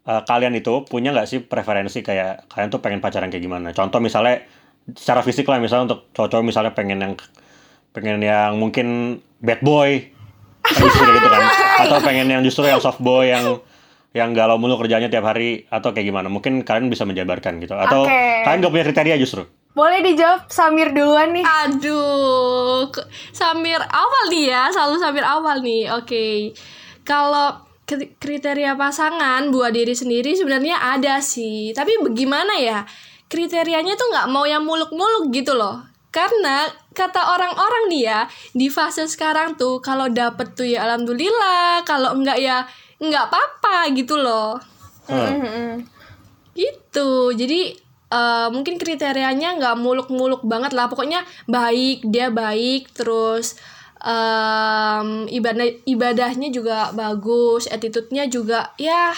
Eh, 0.08 0.22
kalian 0.24 0.56
itu 0.56 0.88
punya 0.88 1.12
nggak 1.12 1.28
sih 1.28 1.44
preferensi 1.44 2.00
kayak 2.00 2.48
kalian 2.48 2.72
tuh 2.72 2.80
pengen 2.80 3.04
pacaran 3.04 3.28
kayak 3.28 3.44
gimana? 3.44 3.76
Contoh 3.76 4.00
misalnya 4.00 4.40
secara 4.96 5.20
fisik 5.20 5.44
lah 5.44 5.60
misalnya 5.60 5.92
untuk 5.92 6.08
cowok-cowok 6.16 6.44
misalnya 6.48 6.72
pengen 6.72 6.96
yang 6.96 7.12
pengen 7.92 8.16
yang 8.24 8.56
mungkin 8.56 9.20
bad 9.44 9.60
boy 9.60 10.08
kan 10.64 11.08
gitu 11.12 11.28
kan 11.28 11.42
atau 11.84 12.00
pengen 12.00 12.24
yang 12.24 12.40
justru 12.40 12.64
yang 12.64 12.80
soft 12.80 13.04
boy 13.04 13.28
yang 13.28 13.60
yang 14.16 14.32
galau 14.32 14.56
mulu 14.56 14.80
kerjanya 14.80 15.12
tiap 15.12 15.28
hari 15.28 15.68
atau 15.68 15.92
kayak 15.92 16.08
gimana 16.08 16.32
mungkin 16.32 16.64
kalian 16.64 16.88
bisa 16.88 17.04
menjabarkan 17.04 17.60
gitu 17.60 17.76
atau 17.76 18.08
Oke. 18.08 18.48
kalian 18.48 18.64
gak 18.64 18.72
punya 18.72 18.86
kriteria 18.88 19.16
justru 19.20 19.44
Boleh 19.76 20.02
dijawab 20.02 20.50
Samir 20.50 20.90
duluan 20.90 21.30
nih. 21.30 21.44
Aduh, 21.46 22.90
Samir 23.30 23.78
awal 23.78 24.24
nih 24.26 24.50
ya, 24.50 24.66
selalu 24.74 24.98
Samir 24.98 25.22
awal 25.22 25.62
nih. 25.62 25.86
Oke, 25.94 26.50
kalau 27.06 27.54
kri- 27.54 27.67
kriteria 27.96 28.76
pasangan 28.76 29.48
buat 29.48 29.72
diri 29.72 29.96
sendiri 29.96 30.36
sebenarnya 30.36 30.76
ada 30.76 31.24
sih, 31.24 31.72
tapi 31.72 31.96
bagaimana 32.04 32.60
ya? 32.60 32.84
Kriterianya 33.28 33.96
tuh 33.96 34.12
nggak 34.12 34.28
mau 34.28 34.44
yang 34.44 34.64
muluk-muluk 34.68 35.32
gitu 35.32 35.56
loh. 35.56 35.84
Karena 36.12 36.68
kata 36.92 37.36
orang-orang 37.36 37.92
nih 37.92 38.02
ya, 38.08 38.20
di 38.52 38.68
fase 38.68 39.08
sekarang 39.08 39.56
tuh 39.56 39.80
kalau 39.80 40.08
dapet 40.08 40.52
tuh 40.56 40.64
ya 40.64 40.84
alhamdulillah, 40.88 41.84
kalau 41.84 42.16
enggak 42.16 42.40
ya 42.40 42.64
nggak 42.98 43.24
apa-apa 43.30 43.94
gitu 43.94 44.18
loh 44.18 44.58
Hmm. 45.08 45.40
Mm-mm. 45.40 45.72
gitu 46.52 47.32
jadi 47.32 47.72
eh, 48.12 48.48
mungkin 48.52 48.76
kriterianya 48.76 49.56
nggak 49.56 49.80
muluk-muluk 49.80 50.44
banget 50.44 50.76
lah 50.76 50.92
pokoknya 50.92 51.24
baik 51.48 52.04
dia 52.04 52.28
baik 52.28 52.92
terus 52.92 53.56
em, 54.00 55.08
ibadah 55.28 55.66
ibadahnya 55.84 56.48
juga 56.48 56.90
bagus 56.92 57.66
attitude-nya 57.66 58.26
juga 58.26 58.72
ya 58.76 59.12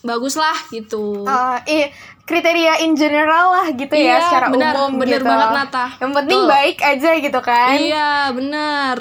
bagus 0.00 0.34
lah 0.34 0.54
gitu 0.68 1.22
Eh, 1.22 1.58
iya, 1.66 1.86
kriteria 2.22 2.80
in 2.80 2.94
general 2.94 3.50
lah 3.50 3.66
gitu 3.70 3.90
ya 3.90 4.16
Iya, 4.16 4.22
secara 4.22 4.46
benar, 4.48 4.72
umum 4.78 5.02
bener 5.02 5.18
gitu. 5.18 5.26
banget, 5.26 5.50
Nata. 5.52 5.86
Yang 5.98 6.12
penting 6.14 6.38
Tuh. 6.38 6.48
baik 6.48 6.78
aja 6.80 7.10
gitu 7.16 7.40
kan. 7.40 7.74
iya 7.74 8.08
benar 8.30 8.96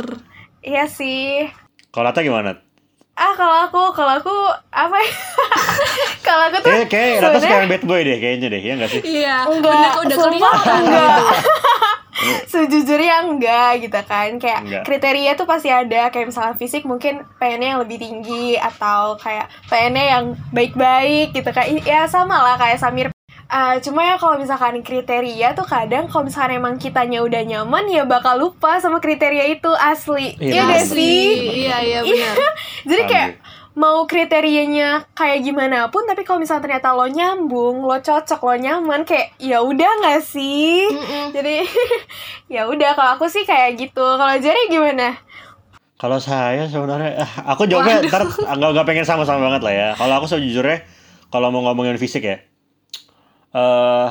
Iya 0.59 0.85
sih. 0.87 1.45
kalau 1.89 2.09
Nata 2.09 2.19
gimana 2.19 2.57
Ah 3.17 3.33
kalau 3.33 3.57
aku, 3.65 3.81
kalau 3.91 4.13
aku 4.15 4.35
apa 4.69 4.93
ya? 4.95 5.09
kalau 6.27 6.43
aku 6.47 6.57
tuh 6.59 6.69
kayak 6.69 6.87
kayak 6.87 7.15
sebenarnya- 7.17 7.41
sekarang 7.41 7.67
bad 7.67 7.83
boy 7.83 7.99
deh 7.99 8.17
kayaknya 8.17 8.47
deh 8.47 8.61
ya 8.61 8.73
nggak 8.75 8.91
sih 8.91 9.01
iya 9.03 9.35
Enggak, 9.43 9.73
bener 9.73 9.89
kok 9.89 10.01
udah 10.03 10.17
sumpah 10.19 10.37
kelihatan 10.53 10.81
enggak. 10.83 11.09
gitu 11.09 11.25
Sejujurnya 12.49 13.15
enggak 13.23 13.71
gitu 13.79 13.99
kan 14.03 14.29
Kayak 14.37 14.59
Enggak. 14.63 14.83
kriteria 14.83 15.31
tuh 15.33 15.45
pasti 15.45 15.69
ada 15.69 16.09
Kayak 16.09 16.27
misalnya 16.27 16.55
fisik 16.55 16.83
mungkin 16.83 17.21
pengennya 17.37 17.67
yang 17.73 17.81
lebih 17.81 17.97
tinggi 17.97 18.57
Atau 18.57 19.17
kayak 19.17 19.49
pengennya 19.65 20.05
yang 20.11 20.25
baik-baik 20.49 21.29
gitu 21.31 21.45
kan 21.47 21.65
Ya 21.85 22.05
sama 22.05 22.41
lah 22.41 22.57
kayak 22.57 22.77
Samir 22.77 23.13
Ah, 23.47 23.79
cuma 23.79 24.03
ya 24.03 24.19
kalau 24.19 24.35
misalkan 24.35 24.83
kriteria 24.83 25.55
tuh 25.55 25.63
kadang 25.63 26.11
kalau 26.11 26.27
misalkan 26.27 26.59
emang 26.59 26.75
kitanya 26.75 27.23
udah 27.23 27.47
nyaman 27.47 27.87
ya 27.87 28.03
bakal 28.03 28.35
lupa 28.35 28.75
sama 28.77 28.99
kriteria 28.99 29.47
itu 29.47 29.71
asli. 29.71 30.35
Iya, 30.35 30.51
Iya 30.51 30.61
gak 30.67 30.81
Asli. 30.83 30.99
sih? 30.99 31.27
iya 31.63 31.77
iya 31.79 31.99
benar 32.03 32.35
Jadi 32.91 33.03
kayak 33.07 33.29
mau 33.71 34.03
kriterianya 34.03 35.05
kayak 35.13 35.45
gimana 35.45 35.87
pun 35.87 36.03
tapi 36.03 36.25
kalau 36.25 36.41
misalnya 36.41 36.65
ternyata 36.65 36.91
lo 36.91 37.05
nyambung, 37.05 37.85
lo 37.85 37.95
cocok, 37.95 38.41
lo 38.41 38.55
nyaman 38.57 39.05
kayak 39.05 39.37
ya 39.37 39.61
udah 39.61 39.91
nggak 40.01 40.21
sih? 40.25 40.89
Mm-mm. 40.89 41.31
Jadi 41.31 41.63
ya 42.57 42.67
udah 42.67 42.97
kalau 42.97 43.15
aku 43.15 43.29
sih 43.29 43.45
kayak 43.45 43.77
gitu. 43.77 44.01
Kalau 44.01 44.35
Jerry 44.41 44.67
gimana? 44.67 45.15
Kalau 45.95 46.17
saya 46.17 46.67
sebenarnya, 46.67 47.21
ah, 47.21 47.53
aku 47.53 47.65
jawabnya 47.65 48.05
ntar 48.05 48.21
nggak 48.27 48.69
nggak 48.75 48.85
pengen 48.85 49.05
sama-sama 49.05 49.49
banget 49.49 49.61
lah 49.63 49.73
ya. 49.73 49.89
Kalau 49.95 50.13
aku 50.19 50.27
sejujurnya, 50.27 50.85
kalau 51.29 51.49
mau 51.49 51.65
ngomongin 51.65 51.97
fisik 51.97 52.21
ya, 52.21 52.37
eh 53.57 54.09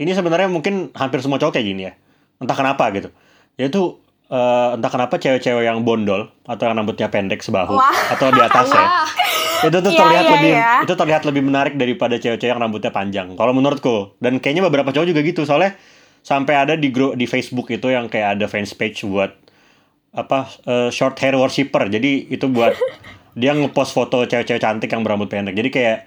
ini 0.00 0.16
sebenarnya 0.16 0.48
mungkin 0.48 0.94
hampir 0.96 1.20
semua 1.20 1.42
cowok 1.42 1.58
kayak 1.58 1.66
gini 1.66 1.82
ya. 1.90 1.92
Entah 2.40 2.56
kenapa 2.56 2.88
gitu. 2.94 3.10
Yaitu 3.58 3.98
eh, 4.30 4.68
entah 4.78 4.88
kenapa 4.88 5.18
cewek-cewek 5.18 5.66
yang 5.66 5.82
bondol 5.82 6.30
atau 6.46 6.62
yang 6.64 6.78
rambutnya 6.78 7.10
pendek 7.10 7.42
sebahu 7.42 7.74
Wah. 7.76 7.92
atau 8.14 8.30
di 8.30 8.40
atas 8.40 8.70
ya, 8.70 8.86
itu 9.68 9.78
tuh 9.82 9.92
Iya, 9.92 9.98
terlihat 10.00 10.24
iya, 10.24 10.32
lebih 10.32 10.54
iya. 10.54 10.74
itu 10.86 10.94
terlihat 10.94 11.22
lebih 11.26 11.42
menarik 11.44 11.74
daripada 11.76 12.14
cewek-cewek 12.16 12.48
yang 12.54 12.62
rambutnya 12.62 12.94
panjang. 12.94 13.34
Kalau 13.34 13.52
menurutku 13.52 14.16
dan 14.22 14.38
kayaknya 14.38 14.64
beberapa 14.64 14.94
cowok 14.94 15.06
juga 15.10 15.20
gitu 15.20 15.42
soalnya 15.44 15.76
sampai 16.24 16.54
ada 16.56 16.74
di 16.78 16.88
grup 16.88 17.18
di 17.18 17.26
Facebook 17.28 17.68
itu 17.68 17.92
yang 17.92 18.08
kayak 18.08 18.40
ada 18.40 18.46
fans 18.48 18.72
page 18.72 19.04
buat 19.04 19.34
apa 20.16 20.48
eh, 20.64 20.88
short 20.94 21.18
hair 21.20 21.36
worshipper. 21.36 21.90
Jadi 21.92 22.30
itu 22.32 22.46
buat 22.48 22.72
dia 23.40 23.52
ngepost 23.52 23.92
foto 23.92 24.24
cewek-cewek 24.24 24.62
cantik 24.62 24.88
yang 24.88 25.02
berambut 25.04 25.28
pendek. 25.28 25.52
Jadi 25.58 25.68
kayak 25.68 25.98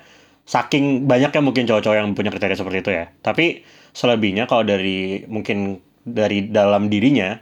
saking 0.43 1.05
banyaknya 1.05 1.39
mungkin 1.39 1.63
cowok-cowok 1.63 1.97
yang 1.97 2.09
punya 2.11 2.29
kriteria 2.29 2.55
seperti 2.55 2.77
itu 2.81 2.91
ya. 2.91 3.05
Tapi 3.19 3.63
selebihnya 3.91 4.43
kalau 4.45 4.63
dari 4.63 5.23
mungkin 5.25 5.79
dari 6.03 6.47
dalam 6.47 6.87
dirinya 6.87 7.39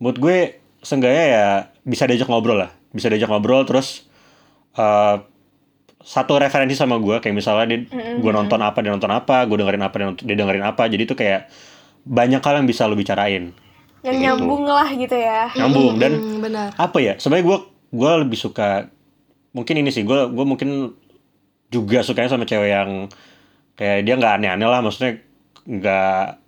menurut 0.00 0.18
gue 0.18 0.36
seenggaknya 0.80 1.24
ya 1.28 1.46
bisa 1.82 2.08
diajak 2.08 2.26
ngobrol 2.26 2.58
lah. 2.58 2.70
Bisa 2.90 3.08
diajak 3.08 3.28
ngobrol 3.28 3.62
terus 3.62 4.08
eh, 4.74 5.16
satu 6.02 6.34
referensi 6.34 6.74
sama 6.74 6.98
gue 6.98 7.22
kayak 7.22 7.30
misalnya 7.30 7.66
dia, 7.68 7.78
gue 8.18 8.32
nonton 8.34 8.58
apa 8.58 8.82
dia 8.82 8.90
nonton 8.90 9.06
apa 9.08 9.46
gue 9.46 9.54
dengerin 9.54 9.84
apa 9.86 9.94
dia, 10.18 10.34
dengerin 10.34 10.64
apa 10.66 10.90
jadi 10.90 11.06
tuh 11.06 11.14
kayak 11.14 11.46
banyak 12.02 12.42
hal 12.42 12.58
yang 12.58 12.66
bisa 12.66 12.90
lo 12.90 12.98
bicarain 12.98 13.54
Yang 14.02 14.14
Gitu. 14.18 14.24
nyambung 14.26 14.66
lah 14.66 14.90
gitu 14.90 15.14
ya. 15.14 15.46
nyambung 15.54 15.94
dan 16.02 16.12
Mm, 16.18 16.38
benar 16.42 16.68
apa 16.74 16.98
ya 16.98 17.14
sebenarnya 17.22 17.46
gue 17.46 17.58
gue 17.94 18.10
lebih 18.26 18.34
suka 18.34 18.90
mungkin 19.54 19.78
ini 19.78 19.94
sih 19.94 20.02
gue 20.02 20.26
gue 20.26 20.42
mungkin 20.42 20.90
juga 21.72 22.04
sukanya 22.04 22.36
sama 22.36 22.44
cewek 22.44 22.68
yang 22.68 23.08
kayak 23.80 24.04
dia 24.04 24.14
nggak 24.20 24.32
aneh-aneh 24.38 24.68
lah 24.68 24.84
maksudnya 24.84 25.18
nggak 25.64 26.42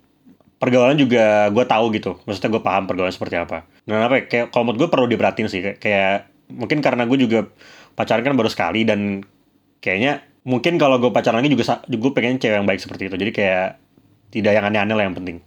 pergaulan 0.65 0.97
juga 0.97 1.49
gue 1.51 1.65
tahu 1.67 1.85
gitu. 1.93 2.17
Maksudnya 2.23 2.49
gue 2.57 2.61
paham 2.63 2.83
pergaulan 2.87 3.13
seperti 3.13 3.35
apa. 3.37 3.67
Dan 3.85 4.01
apa 4.01 4.17
ya, 4.17 4.23
kayak 4.25 4.45
kalau 4.49 4.71
menurut 4.71 4.87
gue 4.87 4.89
perlu 4.89 5.05
diperhatiin 5.09 5.47
sih. 5.51 5.61
Kayak, 5.77 6.31
mungkin 6.49 6.79
karena 6.79 7.05
gue 7.05 7.17
juga 7.19 7.49
pacaran 7.93 8.23
kan 8.23 8.33
baru 8.33 8.49
sekali 8.49 8.81
dan 8.87 9.21
kayaknya 9.83 10.25
mungkin 10.45 10.77
kalau 10.81 10.97
gue 10.97 11.11
pacaran 11.13 11.41
lagi 11.41 11.53
juga 11.53 11.85
gue 11.85 12.11
pengen 12.15 12.41
cewek 12.41 12.55
yang 12.55 12.67
baik 12.67 12.81
seperti 12.81 13.11
itu. 13.11 13.15
Jadi 13.19 13.31
kayak 13.35 13.67
tidak 14.31 14.51
yang 14.57 14.65
aneh-aneh 14.65 14.95
lah 14.95 15.05
yang 15.05 15.15
penting. 15.15 15.37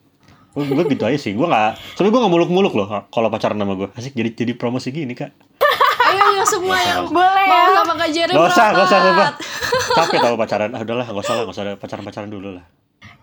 Gue, 0.54 0.84
gitu 0.90 1.04
aja 1.06 1.18
sih. 1.18 1.32
Gue 1.34 1.46
nggak 1.46 1.98
soalnya 1.98 2.10
gue 2.14 2.20
nggak 2.22 2.34
muluk-muluk 2.34 2.74
loh 2.74 2.86
kalau 3.10 3.28
pacaran 3.30 3.58
sama 3.58 3.74
gue 3.78 3.88
asik 3.94 4.14
jadi 4.14 4.30
jadi 4.34 4.52
promosi 4.58 4.90
gini 4.90 5.14
kak 5.14 5.30
semua 6.48 6.78
yang 6.80 7.04
Boleh 7.08 7.44
ya. 7.44 7.52
mau 7.52 7.68
sama 7.78 7.94
Kak 7.94 8.10
Jerry 8.10 8.32
Gak 8.32 8.48
usah, 8.48 8.66
gak 8.72 8.84
usah, 8.84 8.98
merapat. 8.98 9.34
sumpah. 9.38 9.94
Capek 9.94 10.18
tau 10.18 10.34
pacaran. 10.34 10.70
Ah, 10.72 10.80
udahlah, 10.82 11.06
gak 11.06 11.20
usah 11.20 11.34
lah, 11.34 11.42
gak 11.44 11.54
usah 11.54 11.64
pacaran-pacaran 11.76 12.28
dulu 12.28 12.48
lah. 12.56 12.64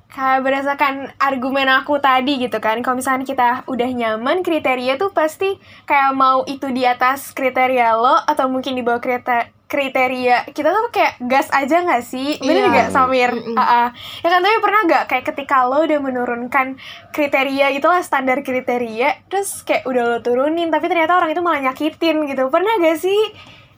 Kayak 0.07 0.47
berdasarkan 0.47 0.93
argumen 1.19 1.67
aku 1.67 1.99
tadi 1.99 2.39
gitu 2.39 2.63
kan 2.63 2.79
Kalau 2.79 2.95
misalnya 2.95 3.27
kita 3.27 3.47
udah 3.67 3.89
nyaman 3.91 4.47
kriteria 4.47 4.95
tuh 4.95 5.11
pasti 5.11 5.59
kayak 5.83 6.15
mau 6.15 6.47
itu 6.47 6.71
di 6.71 6.87
atas 6.87 7.35
kriteria 7.35 7.99
lo 7.99 8.23
Atau 8.23 8.47
mungkin 8.47 8.79
di 8.79 8.83
bawah 8.85 9.03
kriteria 9.03 9.51
kriteria 9.65 10.45
kita 10.47 10.69
tuh 10.69 10.93
kayak 10.93 11.17
gas 11.21 11.49
aja 11.49 11.81
nggak 11.81 12.01
sih? 12.01 12.37
Bener 12.37 12.65
Iya. 12.65 12.71
nggak 12.71 12.89
Samir? 12.89 13.33
Mm-mm. 13.33 13.57
Ah, 13.57 13.63
ah. 13.65 13.87
ya 14.21 14.29
kan 14.29 14.39
tapi 14.39 14.57
pernah 14.61 14.81
nggak 14.85 15.03
kayak 15.05 15.25
ketika 15.25 15.65
lo 15.65 15.81
udah 15.81 15.99
menurunkan 15.99 16.77
kriteria 17.09 17.73
gitulah 17.73 17.99
standar 17.99 18.39
kriteria 18.39 19.25
terus 19.25 19.61
kayak 19.61 19.83
udah 19.83 20.03
lo 20.05 20.17
turunin 20.21 20.69
tapi 20.69 20.85
ternyata 20.85 21.17
orang 21.17 21.33
itu 21.33 21.41
malah 21.41 21.65
nyakitin 21.65 22.25
gitu. 22.25 22.47
Pernah 22.47 22.77
gak 22.77 22.97
sih? 22.97 23.21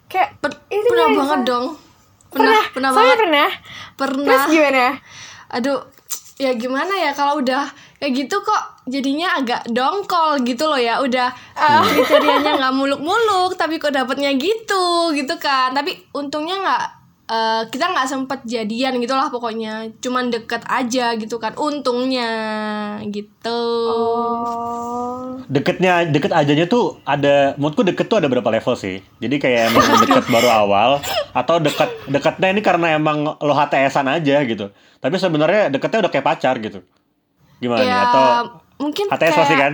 Kayak 0.07 0.39
Per- 0.39 0.63
itu 0.69 0.87
pernah 0.87 1.09
banget 1.15 1.39
dong. 1.43 1.65
Pernah? 2.27 2.51
Pernah 2.51 2.63
pernah 2.69 2.91
banget. 2.93 3.17
pernah. 3.17 3.49
Pernah. 3.95 4.25
Terus 4.27 4.45
gimana? 4.47 4.85
Aduh 5.47 5.79
ya 6.37 6.51
gimana 6.53 6.93
ya 6.93 7.11
kalau 7.11 7.41
udah 7.41 7.65
kayak 7.97 8.13
gitu 8.13 8.37
kok 8.39 8.76
jadinya 8.87 9.37
agak 9.37 9.67
dongkol 9.69 10.41
gitu 10.47 10.63
loh 10.65 10.79
ya 10.79 11.03
udah 11.03 11.29
kriterianya 11.91 12.57
nggak 12.57 12.75
muluk-muluk 12.75 13.59
tapi 13.59 13.77
kok 13.77 13.91
dapetnya 13.91 14.31
gitu 14.39 15.11
gitu 15.11 15.35
kan 15.37 15.75
tapi 15.75 15.99
untungnya 16.15 16.55
nggak 16.63 16.83
eh, 17.27 17.63
kita 17.67 17.85
nggak 17.91 18.07
sempet 18.07 18.39
jadian 18.47 19.03
gitulah 19.03 19.27
pokoknya 19.27 19.91
cuman 19.99 20.31
deket 20.31 20.63
aja 20.65 21.19
gitu 21.19 21.35
kan 21.37 21.53
untungnya 21.59 22.31
gitu 23.11 23.61
oh 23.91 24.97
Deketnya, 25.47 26.03
deket 26.03 26.35
ajanya 26.35 26.67
tuh 26.67 26.99
ada, 27.07 27.55
menurutku 27.55 27.79
deket 27.87 28.11
tuh 28.11 28.19
ada 28.19 28.27
berapa 28.27 28.51
level 28.51 28.75
sih. 28.75 28.99
Jadi 29.23 29.39
kayak 29.39 29.71
emang 29.71 30.03
deket 30.03 30.25
baru 30.27 30.49
awal, 30.51 30.89
atau 31.31 31.55
dekat 31.63 31.87
deketnya 32.11 32.47
ini 32.51 32.59
karena 32.59 32.99
emang 32.99 33.23
lo 33.23 33.53
HTS-an 33.55 34.11
aja 34.11 34.43
gitu. 34.43 34.75
Tapi 34.99 35.15
sebenarnya 35.15 35.71
deketnya 35.71 36.03
udah 36.03 36.11
kayak 36.11 36.25
pacar 36.27 36.59
gitu. 36.59 36.83
Gimana 37.63 37.79
nih? 37.79 37.87
ya 37.87 37.99
Atau 38.11 38.23
mungkin 38.77 39.05
HTS 39.07 39.19
kayak 39.19 39.37
pasti 39.37 39.55
kan? 39.55 39.73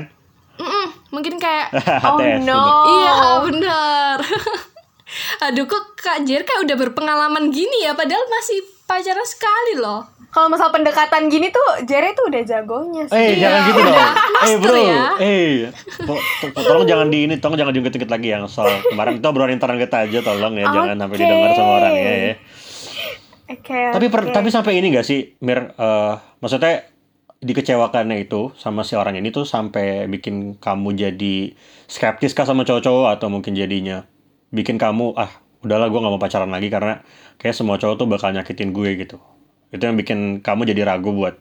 Mm-mm, 0.53 0.86
Mungkin 1.10 1.33
kayak 1.38 1.67
Oh 2.05 2.15
HTS, 2.15 2.41
no. 2.41 2.53
bener. 2.53 2.86
Iya 2.86 3.13
bener 3.41 4.17
Aduh 5.45 5.65
kok 5.65 5.83
Kak 5.95 6.24
Jer 6.24 6.41
kayak 6.41 6.63
udah 6.63 6.75
berpengalaman 6.79 7.50
gini 7.50 7.83
ya 7.83 7.93
Padahal 7.93 8.25
masih 8.27 8.57
pacaran 8.83 9.22
sekali 9.24 9.77
loh 9.77 10.01
Kalau 10.27 10.50
masalah 10.50 10.69
pendekatan 10.72 11.29
gini 11.29 11.48
tuh, 11.48 11.62
Jere 11.83 12.10
tuh 12.13 12.25
udah 12.25 12.41
jagonya 12.41 13.05
sih. 13.05 13.13
Eh, 13.13 13.38
Iya, 13.38 13.45
jangan 13.45 13.62
gitu 13.63 13.79
dong. 13.79 13.93
Eh, 13.93 14.10
master 14.33 14.57
bro. 14.65 14.81
ya. 14.81 15.05
Eh, 15.22 15.53
to- 16.00 16.24
to- 16.50 16.65
tolong 16.65 16.86
jangan 16.88 17.07
di 17.07 17.19
ini, 17.24 17.38
tolong 17.38 17.53
jangan 17.53 17.69
diungkit-ungkit 17.69 18.10
lagi 18.10 18.33
yang 18.33 18.50
soal 18.50 18.81
kemarin 18.83 19.22
itu 19.22 19.27
obrolan 19.27 19.53
internal 19.53 19.77
kita 19.77 20.10
aja 20.10 20.19
tolong 20.24 20.57
ya, 20.57 20.65
jangan 20.67 20.98
sampai 20.98 21.17
didengar 21.19 21.50
sama 21.53 21.72
orang 21.77 21.93
ya. 21.93 22.01
ya. 22.01 22.33
Oke. 23.48 23.77
Tapi 23.93 24.05
per- 24.10 24.33
tapi 24.33 24.50
sampai 24.50 24.74
ini 24.74 24.89
gak 24.89 25.05
sih, 25.05 25.38
Mir? 25.38 25.69
eh, 25.69 26.12
maksudnya 26.39 26.81
dikecewakannya 27.43 28.23
itu 28.23 28.55
sama 28.55 28.88
si 28.88 28.95
orang 28.95 29.19
ini 29.19 29.29
tuh 29.29 29.43
sampai 29.43 30.07
bikin 30.07 30.55
kamu 30.57 30.95
jadi 30.95 31.35
skeptis 31.91 32.31
kah 32.31 32.47
sama 32.47 32.63
cowok-cowok 32.63 33.19
atau 33.19 33.27
mungkin 33.27 33.53
jadinya 33.53 34.07
bikin 34.55 34.79
kamu 34.79 35.13
ah 35.19 35.29
udahlah 35.63 35.91
gue 35.91 36.00
nggak 36.00 36.13
mau 36.15 36.21
pacaran 36.21 36.51
lagi 36.51 36.71
karena 36.71 37.03
kayak 37.39 37.55
semua 37.55 37.75
cowok 37.75 37.95
tuh 38.00 38.07
bakal 38.07 38.31
nyakitin 38.31 38.71
gue 38.71 38.89
gitu. 38.95 39.17
Itu 39.75 39.83
yang 39.83 40.00
bikin 40.00 40.39
kamu 40.39 40.71
jadi 40.71 40.88
ragu 40.88 41.12
buat 41.12 41.35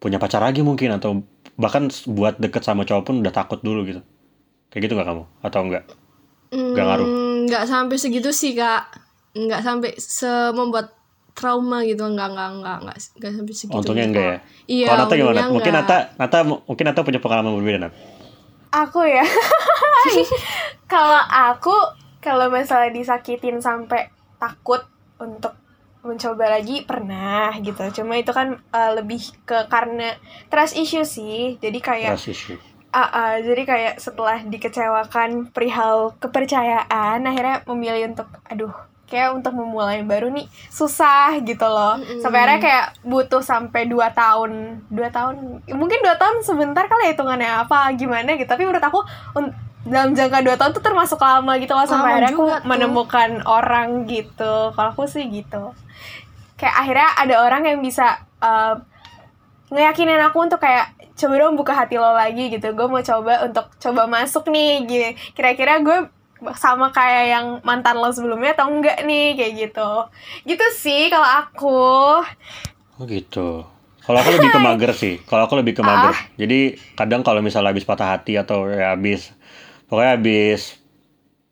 punya 0.00 0.16
pacar 0.16 0.40
lagi 0.40 0.64
mungkin 0.64 0.96
atau 0.96 1.22
bahkan 1.60 1.92
buat 2.08 2.40
deket 2.40 2.64
sama 2.64 2.88
cowok 2.88 3.04
pun 3.04 3.14
udah 3.20 3.32
takut 3.32 3.60
dulu 3.60 3.84
gitu. 3.84 4.00
Kayak 4.72 4.88
gitu 4.88 4.92
nggak 4.96 5.08
kamu 5.12 5.24
atau 5.44 5.60
enggak? 5.60 5.84
Nggak 6.52 6.84
ngaruh. 6.88 7.06
Hmm, 7.08 7.36
nggak 7.48 7.64
sampai 7.68 7.96
segitu 8.00 8.30
sih 8.32 8.56
kak 8.56 8.88
nggak 9.32 9.60
sampai 9.64 9.90
se 9.96 10.28
membuat 10.52 10.92
trauma 11.32 11.80
gitu 11.82 12.04
nggak 12.04 12.28
nggak 12.36 12.50
nggak 12.60 12.76
nggak 12.84 12.96
nggak 13.18 13.30
sampai 13.32 13.54
segitu 13.56 13.78
Untungnya 13.80 14.04
gitu. 14.04 14.12
enggak 14.12 14.26
ya. 14.26 14.38
iya 14.68 14.86
Kalau 14.92 15.04
Nata 15.04 15.14
gimana? 15.16 15.40
Mungkin. 15.48 15.72
Nata, 15.72 15.96
Nata 16.20 16.38
mungkin 16.44 16.84
Nata 16.84 17.00
punya 17.00 17.20
pengalaman 17.20 17.52
berbeda 17.56 17.78
Nat. 17.88 17.94
Aku 18.72 19.00
ya. 19.04 19.24
kalau 20.92 21.20
aku 21.28 21.74
kalau 22.20 22.48
masalah 22.52 22.92
disakitin 22.92 23.60
sampai 23.60 24.08
takut 24.36 24.84
untuk 25.20 25.56
mencoba 26.02 26.58
lagi 26.58 26.82
pernah 26.82 27.54
gitu. 27.62 28.02
Cuma 28.02 28.18
itu 28.18 28.34
kan 28.34 28.58
eh, 28.58 28.90
lebih 28.98 29.22
ke 29.46 29.66
karena 29.70 30.18
trust 30.50 30.74
issue 30.76 31.06
sih. 31.06 31.56
Jadi 31.62 31.78
kayak 31.78 32.18
Trust 32.18 32.28
issue. 32.30 32.58
Ah, 32.92 33.08
ah, 33.08 33.32
jadi 33.40 33.64
kayak 33.64 33.94
setelah 34.04 34.44
dikecewakan 34.44 35.48
perihal 35.48 36.12
kepercayaan, 36.20 37.24
akhirnya 37.24 37.64
memilih 37.64 38.12
untuk, 38.12 38.28
aduh, 38.44 38.68
kayak 39.10 39.36
untuk 39.36 39.52
memulai 39.52 40.00
baru 40.02 40.32
nih 40.32 40.48
susah 40.72 41.36
gitu 41.44 41.64
loh. 41.64 42.00
Sampai 42.20 42.42
akhirnya 42.42 42.60
kayak 42.60 42.86
butuh 43.04 43.42
sampai 43.44 43.84
2 43.86 43.98
tahun, 44.12 44.50
dua 44.88 45.08
tahun, 45.12 45.60
mungkin 45.68 45.98
dua 46.00 46.16
tahun 46.16 46.40
sebentar 46.40 46.88
kali 46.88 47.08
ya 47.08 47.12
hitungannya 47.12 47.50
apa 47.64 47.92
gimana 47.94 48.34
gitu. 48.34 48.48
Tapi 48.48 48.64
menurut 48.64 48.80
aku 48.82 49.04
dalam 49.82 50.14
jangka 50.14 50.46
dua 50.46 50.56
tahun 50.56 50.72
tuh 50.72 50.84
termasuk 50.84 51.18
lama 51.18 51.52
gitu 51.58 51.74
loh 51.74 51.84
sampai 51.84 52.14
Lama 52.14 52.16
akhirnya 52.16 52.32
aku 52.32 52.44
tuh. 52.46 52.58
menemukan 52.64 53.30
orang 53.44 53.88
gitu. 54.08 54.54
Kalau 54.72 54.90
aku 54.94 55.04
sih 55.10 55.26
gitu. 55.28 55.74
Kayak 56.56 56.74
akhirnya 56.78 57.08
ada 57.18 57.34
orang 57.42 57.62
yang 57.66 57.78
bisa 57.82 58.16
eh, 58.40 58.74
ngeyakinin 59.72 60.20
aku 60.20 60.38
untuk 60.46 60.60
kayak 60.60 60.94
coba 61.12 61.34
dong 61.38 61.56
buka 61.60 61.72
hati 61.76 61.96
lo 62.00 62.12
lagi 62.12 62.48
gitu 62.48 62.72
gue 62.72 62.86
mau 62.88 63.00
coba 63.00 63.44
untuk 63.44 63.68
coba 63.78 64.08
masuk 64.08 64.48
nih 64.48 64.84
gini 64.88 65.08
kira-kira 65.36 65.78
gue 65.80 66.08
sama 66.52 66.90
kayak 66.90 67.24
yang 67.30 67.46
mantan 67.62 67.94
lo 67.94 68.08
sebelumnya 68.08 68.52
atau 68.52 68.66
enggak 68.66 69.02
nih 69.02 69.32
kayak 69.32 69.52
gitu 69.60 69.90
gitu 70.44 70.64
sih 70.72 71.06
kalau 71.06 71.24
aku 71.24 71.80
Oh 72.94 73.04
gitu. 73.04 73.66
Kalau 73.98 74.18
aku 74.18 74.30
lebih 74.32 74.50
ke 74.50 74.60
mager 74.68 74.92
sih. 74.92 75.14
Kalau 75.22 75.46
aku 75.46 75.54
lebih 75.54 75.72
ke 75.72 75.82
mager. 75.82 76.12
Jadi 76.36 76.58
kadang 76.92 77.22
kalau 77.22 77.38
misalnya 77.38 77.70
habis 77.70 77.82
patah 77.82 78.14
hati 78.14 78.34
atau 78.34 78.66
ya 78.66 78.94
habis 78.94 79.30
pokoknya 79.86 80.16
habis 80.16 80.78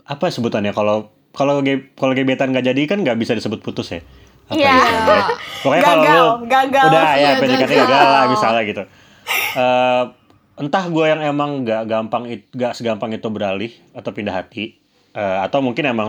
apa 0.02 0.26
sebutannya 0.26 0.70
kalau 0.70 1.08
kalau 1.30 1.58
ge- 1.60 1.94
kalau 1.94 2.10
gebetan 2.12 2.50
nggak 2.50 2.66
jadi 2.66 2.82
kan 2.84 2.98
nggak 3.00 3.14
bisa 3.16 3.32
disebut 3.32 3.60
putus 3.60 3.90
ya. 3.90 4.02
Apa 4.46 4.58
Iya. 4.58 4.66
ya 4.66 4.74
istilahnya? 4.76 5.24
Pokoknya 5.62 5.82
kalau 5.84 6.02
Gagal, 6.02 6.18
lu 6.18 6.26
gagal. 6.44 6.84
udah 6.90 7.02
ya 7.06 7.14
Iya, 7.20 7.30
PDKT 7.38 7.62
gagal. 7.62 7.78
gagal 7.80 8.06
lah 8.08 8.24
misalnya 8.26 8.62
gitu. 8.64 8.82
Eh, 9.54 10.02
entah 10.58 10.84
gue 10.86 11.04
yang 11.06 11.20
emang 11.24 11.50
nggak 11.62 11.82
gampang 11.86 12.22
nggak 12.50 12.72
segampang 12.74 13.10
itu 13.10 13.26
beralih 13.26 13.72
atau 13.90 14.10
pindah 14.10 14.34
hati 14.34 14.79
Eh, 15.10 15.38
atau 15.42 15.58
mungkin 15.58 15.90
emang 15.90 16.08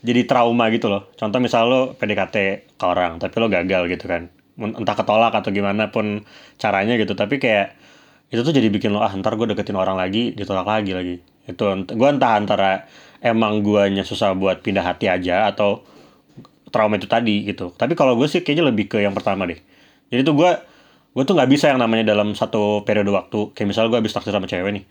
jadi 0.00 0.22
trauma 0.24 0.70
gitu 0.70 0.86
loh. 0.86 1.10
Contoh 1.18 1.38
misal 1.42 1.66
lo 1.66 1.80
PDKT 1.98 2.36
ke 2.78 2.84
orang 2.86 3.18
tapi 3.18 3.34
lo 3.42 3.50
gagal 3.50 3.90
gitu 3.90 4.06
kan. 4.06 4.30
Entah 4.60 4.94
ketolak 4.94 5.34
atau 5.34 5.50
gimana 5.50 5.90
pun 5.90 6.22
caranya 6.56 6.94
gitu. 6.94 7.12
Tapi 7.18 7.42
kayak 7.42 7.74
itu 8.30 8.40
tuh 8.46 8.54
jadi 8.54 8.70
bikin 8.70 8.94
lo 8.94 9.02
ah 9.02 9.10
ntar 9.18 9.34
gue 9.34 9.50
deketin 9.50 9.74
orang 9.74 9.98
lagi 9.98 10.30
ditolak 10.38 10.66
lagi 10.66 10.92
lagi. 10.94 11.16
Itu 11.50 11.66
gue 11.90 12.08
entah 12.08 12.38
antara 12.38 12.86
emang 13.18 13.66
guanya 13.66 14.06
susah 14.06 14.32
buat 14.38 14.62
pindah 14.62 14.86
hati 14.86 15.10
aja 15.10 15.50
atau 15.50 15.82
trauma 16.70 16.96
itu 16.96 17.10
tadi 17.10 17.42
gitu. 17.50 17.74
Tapi 17.74 17.98
kalau 17.98 18.14
gue 18.14 18.30
sih 18.30 18.46
kayaknya 18.46 18.70
lebih 18.70 18.86
ke 18.86 19.02
yang 19.02 19.12
pertama 19.12 19.44
deh. 19.50 19.58
Jadi 20.14 20.22
tuh 20.22 20.38
gue 20.38 20.50
gue 21.10 21.24
tuh 21.26 21.34
nggak 21.34 21.50
bisa 21.50 21.66
yang 21.74 21.82
namanya 21.82 22.14
dalam 22.14 22.38
satu 22.38 22.86
periode 22.86 23.10
waktu. 23.10 23.50
Kayak 23.58 23.74
misalnya 23.74 23.88
gue 23.90 23.98
habis 24.06 24.14
taksir 24.14 24.30
sama 24.30 24.46
cewek 24.46 24.70
nih. 24.70 24.84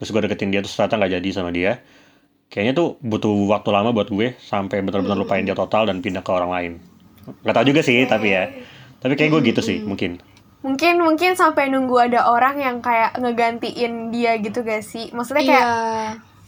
Terus 0.00 0.08
gue 0.16 0.20
deketin 0.24 0.48
dia 0.48 0.60
terus 0.64 0.72
ternyata 0.72 0.96
nggak 0.96 1.12
jadi 1.20 1.28
sama 1.36 1.52
dia. 1.52 1.84
Kayaknya 2.50 2.72
tuh 2.74 2.88
butuh 3.00 3.30
waktu 3.46 3.70
lama 3.70 3.90
buat 3.90 4.10
gue 4.10 4.34
sampai 4.36 4.82
benar-benar 4.82 5.14
lupain 5.16 5.40
dia 5.40 5.54
total 5.54 5.86
dan 5.86 6.02
pindah 6.02 6.20
ke 6.20 6.28
orang 6.28 6.50
lain. 6.50 6.72
Gak 7.40 7.54
tau 7.54 7.62
juga 7.62 7.80
sih 7.80 8.02
tapi 8.04 8.28
ya. 8.28 8.50
Tapi 8.98 9.14
kayak 9.14 9.30
gue 9.30 9.40
gitu 9.48 9.60
sih 9.60 9.80
mungkin. 9.80 10.18
mungkin 10.60 11.00
mungkin 11.00 11.32
sampai 11.32 11.72
nunggu 11.72 11.96
ada 12.04 12.28
orang 12.28 12.60
yang 12.60 12.76
kayak 12.80 13.16
ngegantiin 13.16 14.12
dia 14.12 14.36
gitu 14.36 14.60
gak 14.60 14.84
sih 14.84 15.08
maksudnya 15.10 15.40
kayak 15.40 15.56
iya 15.56 15.72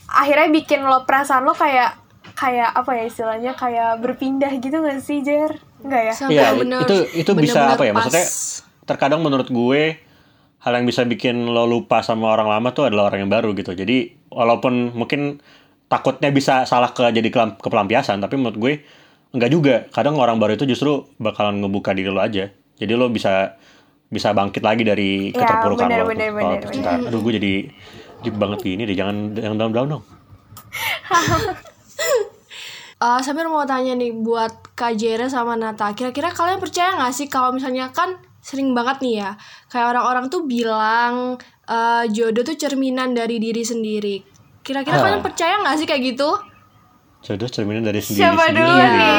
akhirnya 0.04 0.52
bikin 0.52 0.84
lo 0.84 1.08
perasaan 1.08 1.48
lo 1.48 1.56
kayak 1.56 1.96
kayak 2.36 2.76
apa 2.76 2.92
ya 2.92 3.04
istilahnya 3.08 3.52
kayak 3.56 4.04
berpindah 4.04 4.52
gitu 4.60 4.84
gak 4.84 5.00
sih 5.00 5.24
Jer 5.24 5.56
Enggak 5.80 6.02
ya 6.04 6.12
Sampai 6.12 6.36
Iya, 6.36 6.48
bener- 6.52 6.84
itu 6.84 6.96
itu 7.16 7.30
bisa 7.32 7.56
bener-bener 7.56 7.72
apa 7.72 7.82
ya? 7.82 7.92
pas. 7.92 7.96
Maksudnya 8.04 8.26
terkadang 8.84 9.20
menurut 9.24 9.48
gue 9.48 9.82
hal 10.60 10.72
yang 10.76 10.84
bisa 10.84 11.02
bikin 11.02 11.48
lo 11.48 11.64
lupa 11.64 12.04
sama 12.04 12.30
orang 12.30 12.52
lama 12.52 12.68
tuh 12.70 12.86
adalah 12.86 13.08
orang 13.08 13.24
yang 13.24 13.32
baru 13.32 13.56
gitu. 13.56 13.72
Jadi 13.72 14.28
walaupun 14.28 14.92
mungkin 14.92 15.40
takutnya 15.92 16.32
bisa 16.32 16.64
salah 16.64 16.88
ke 16.96 17.04
jadi 17.12 17.28
kepelampiasan, 17.60 18.16
tapi 18.24 18.40
menurut 18.40 18.56
gue 18.56 18.72
enggak 19.36 19.50
juga. 19.52 19.74
Kadang 19.92 20.16
orang 20.16 20.40
baru 20.40 20.56
itu 20.56 20.64
justru 20.64 21.04
bakalan 21.20 21.60
ngebuka 21.60 21.92
diri 21.92 22.08
lo 22.08 22.24
aja. 22.24 22.48
Jadi 22.80 22.92
lo 22.96 23.12
bisa 23.12 23.60
bisa 24.08 24.32
bangkit 24.32 24.64
lagi 24.64 24.88
dari 24.88 25.28
Ya, 25.32 25.44
keterpurukan 25.44 25.88
bener, 25.88 26.00
lo. 26.00 26.04
tuh 26.08 26.32
bener, 26.32 26.60
percintaan. 26.64 27.00
Aduh, 27.12 27.20
gue 27.20 27.32
jadi 27.36 27.52
deep 28.24 28.36
banget 28.40 28.58
gini 28.64 28.88
deh. 28.88 28.96
Jangan 28.96 29.36
jangan 29.36 29.56
dalam-dalam 29.60 29.88
dong. 30.00 30.04
Eh, 33.02 33.18
Samir 33.26 33.50
mau 33.50 33.66
tanya 33.66 33.98
nih 33.98 34.14
buat 34.14 34.78
Kak 34.78 34.94
Jere 34.94 35.26
sama 35.26 35.58
Nata. 35.58 35.90
Kira-kira 35.90 36.30
kalian 36.30 36.62
percaya 36.62 36.94
nggak 36.94 37.10
sih 37.10 37.26
kalau 37.26 37.50
misalnya 37.50 37.90
kan 37.90 38.14
sering 38.38 38.78
banget 38.78 39.02
nih 39.02 39.14
ya, 39.26 39.34
kayak 39.74 39.90
orang-orang 39.90 40.30
tuh 40.30 40.46
bilang 40.46 41.34
eh, 41.66 42.04
jodoh 42.14 42.46
tuh 42.46 42.54
cerminan 42.54 43.10
dari 43.10 43.42
diri 43.42 43.66
sendiri. 43.66 44.22
Kira-kira 44.62 44.94
Ah. 44.94 45.02
kalian 45.02 45.22
percaya 45.22 45.54
nggak 45.58 45.76
sih 45.76 45.86
kayak 45.86 46.02
gitu? 46.08 46.30
Jodoh 47.22 47.46
cerminan 47.46 47.82
dari 47.82 47.98
sendiri 47.98 48.22
Siapa 48.24 48.44
sendiri. 48.44 48.62
dulu 48.62 48.74
nih? 48.82 49.18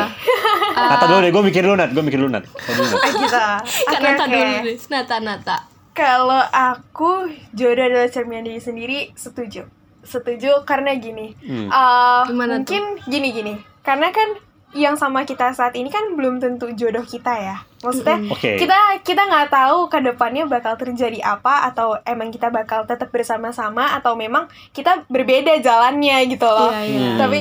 Kata 0.73 1.05
dulu 1.05 1.19
deh, 1.19 1.31
gue 1.31 1.43
mikir 1.45 1.61
dulu 1.61 1.75
Nat, 1.77 1.89
gue 1.89 2.03
mikir 2.03 2.19
dulu 2.19 2.31
Nat. 2.31 2.43
Kata 2.45 2.71
dulu, 2.73 2.87
Nat. 2.89 3.01
Kita 3.17 3.43
Oke, 3.63 3.95
Nata 4.01 4.23
oke. 4.23 4.31
dulu 4.33 4.43
deh. 4.61 4.75
Nata, 4.89 5.15
Nata. 5.19 5.57
Kalau 5.93 6.41
aku 6.43 7.11
jodoh 7.51 7.79
adalah 7.81 8.09
cerminan 8.09 8.43
diri 8.43 8.59
sendiri 8.59 8.97
setuju. 9.13 9.63
Setuju 10.01 10.63
karena 10.63 10.91
gini. 10.93 11.31
Hmm. 11.39 11.69
eh, 11.69 12.21
Gimana 12.25 12.59
mungkin 12.59 12.83
gini-gini. 13.03 13.55
Karena 13.81 14.09
kan 14.09 14.35
yang 14.73 14.97
sama 14.97 15.21
kita 15.23 15.53
saat 15.53 15.77
ini 15.77 15.87
kan 15.93 16.17
belum 16.17 16.41
tentu 16.41 16.73
jodoh 16.73 17.05
kita 17.05 17.33
ya. 17.37 17.57
Maksudnya 17.85 18.17
Oke. 18.33 18.57
kita 18.57 18.77
kita 19.05 19.21
nggak 19.29 19.49
tahu 19.53 19.87
ke 19.87 20.01
depannya 20.01 20.49
bakal 20.49 20.73
terjadi 20.75 21.21
apa 21.21 21.69
atau 21.69 21.97
emang 22.03 22.33
kita 22.33 22.49
bakal 22.49 22.89
tetap 22.89 23.13
bersama-sama 23.13 23.93
atau 23.93 24.17
memang 24.17 24.49
kita 24.73 25.05
berbeda 25.07 25.61
jalannya 25.61 26.25
gitu 26.25 26.49
loh. 26.49 26.73
Iya, 26.73 26.81
iya. 26.89 26.99
Hmm. 27.13 27.19
Tapi 27.21 27.39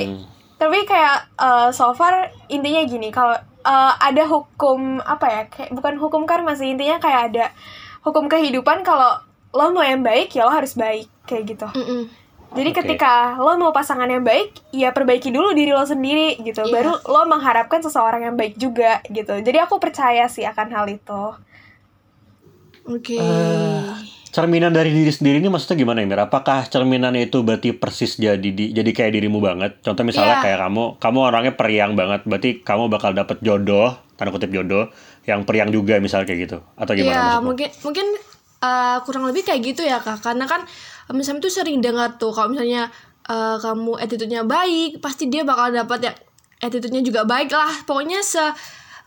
tapi 0.61 0.79
kayak 0.85 1.17
eh, 1.35 1.69
so 1.73 1.91
far 1.97 2.29
intinya 2.47 2.85
gini 2.85 3.09
kalau 3.09 3.35
eh, 3.65 3.93
ada 3.97 4.23
hukum 4.29 5.01
apa 5.01 5.25
ya 5.27 5.41
kayak 5.49 5.69
bukan 5.73 5.97
hukum 5.97 6.23
karma 6.29 6.53
sih 6.53 6.69
intinya 6.69 7.01
kayak 7.01 7.21
ada 7.33 7.45
hukum 8.05 8.29
kehidupan 8.29 8.85
kalau 8.85 9.19
lo 9.53 9.69
mau 9.69 9.85
yang 9.85 10.01
baik 10.01 10.33
ya 10.33 10.45
lo 10.45 10.53
harus 10.53 10.73
baik 10.73 11.09
kayak 11.29 11.55
gitu 11.55 11.67
Mm-mm. 11.71 12.22
Jadi 12.53 12.69
Oke. 12.69 12.77
ketika 12.79 13.13
lo 13.35 13.53
mau 13.55 13.69
pasangan 13.69 14.05
yang 14.05 14.21
baik 14.21 14.53
ya 14.69 14.89
perbaiki 14.89 15.29
dulu 15.29 15.51
diri 15.51 15.69
lo 15.69 15.83
sendiri 15.83 16.37
gitu 16.39 16.61
Iya. 16.61 16.71
baru 16.71 16.93
lo 17.03 17.21
mengharapkan 17.25 17.79
seseorang 17.79 18.21
yang 18.23 18.35
baik 18.35 18.55
juga 18.55 19.01
gitu 19.07 19.39
jadi 19.39 19.63
aku 19.63 19.77
percaya 19.77 20.25
sih 20.25 20.43
akan 20.43 20.67
hal 20.69 20.85
itu 20.87 21.23
Oke. 22.83 23.15
Eh, 23.15 23.91
cerminan 24.27 24.67
dari 24.69 24.91
diri 24.91 25.07
sendiri 25.07 25.39
ini 25.39 25.47
maksudnya 25.47 25.79
gimana 25.79 26.03
ya 26.03 26.07
Mir? 26.09 26.19
Apakah 26.21 26.67
cerminan 26.67 27.15
itu 27.15 27.39
berarti 27.39 27.71
persis 27.71 28.19
jadi 28.19 28.43
di- 28.43 28.75
jadi 28.75 28.91
kayak 28.91 29.11
dirimu 29.13 29.39
banget? 29.39 29.79
Contoh 29.79 30.03
misalnya 30.03 30.41
Iya. 30.41 30.43
kayak 30.43 30.59
kamu, 30.61 30.83
kamu 30.99 31.19
orangnya 31.23 31.53
periang 31.53 31.95
banget, 31.95 32.27
berarti 32.27 32.59
kamu 32.59 32.91
bakal 32.91 33.15
dapet 33.15 33.39
jodoh, 33.39 33.95
tanda 34.13 34.35
kutip 34.35 34.51
jodoh, 34.51 34.91
yang 35.23 35.47
periang 35.47 35.71
juga 35.71 35.95
misalnya 35.97 36.27
kayak 36.27 36.41
gitu, 36.43 36.57
atau 36.75 36.91
gimana 36.91 37.07
Iya, 37.07 37.23
maksudmu? 37.31 37.45
mungkin 37.47 37.69
mungkin 37.81 38.07
eh, 38.59 38.97
kurang 39.03 39.23
lebih 39.27 39.43
kayak 39.43 39.61
gitu 39.61 39.81
ya 39.81 39.99
kak. 39.99 40.19
Karena 40.19 40.43
kan 40.43 40.67
Sam 41.09 41.43
tuh 41.43 41.51
sering 41.51 41.83
dengar 41.83 42.15
tuh 42.15 42.31
kalau 42.31 42.51
misalnya 42.53 42.87
eh, 43.27 43.57
kamu 43.59 43.99
attitude-nya 43.99 44.47
baik, 44.47 45.03
pasti 45.03 45.27
dia 45.27 45.43
bakal 45.43 45.71
dapat 45.71 45.99
ya 46.07 46.13
attitude-nya 46.63 47.03
juga 47.03 47.27
baik 47.27 47.51
lah. 47.51 47.83
Pokoknya 47.83 48.23
se 48.23 48.39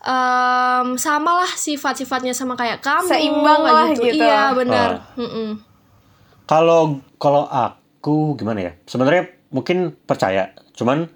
em, 0.05 0.93
sama 0.95 1.41
lah 1.41 1.51
sifat-sifatnya 1.57 2.37
sama 2.37 2.53
kayak 2.53 2.85
kamu. 2.85 3.09
Seimbang 3.09 3.61
lah 3.65 3.87
gitu. 3.97 4.21
Iya 4.21 4.53
benar. 4.53 4.89
Oh. 5.17 5.25
Mm-mm. 5.25 5.49
Kalau 6.45 7.01
kalau 7.17 7.49
aku 7.49 8.37
gimana 8.37 8.61
ya? 8.61 8.71
Sebenarnya 8.85 9.33
mungkin 9.49 9.97
percaya, 10.05 10.53
cuman 10.77 11.09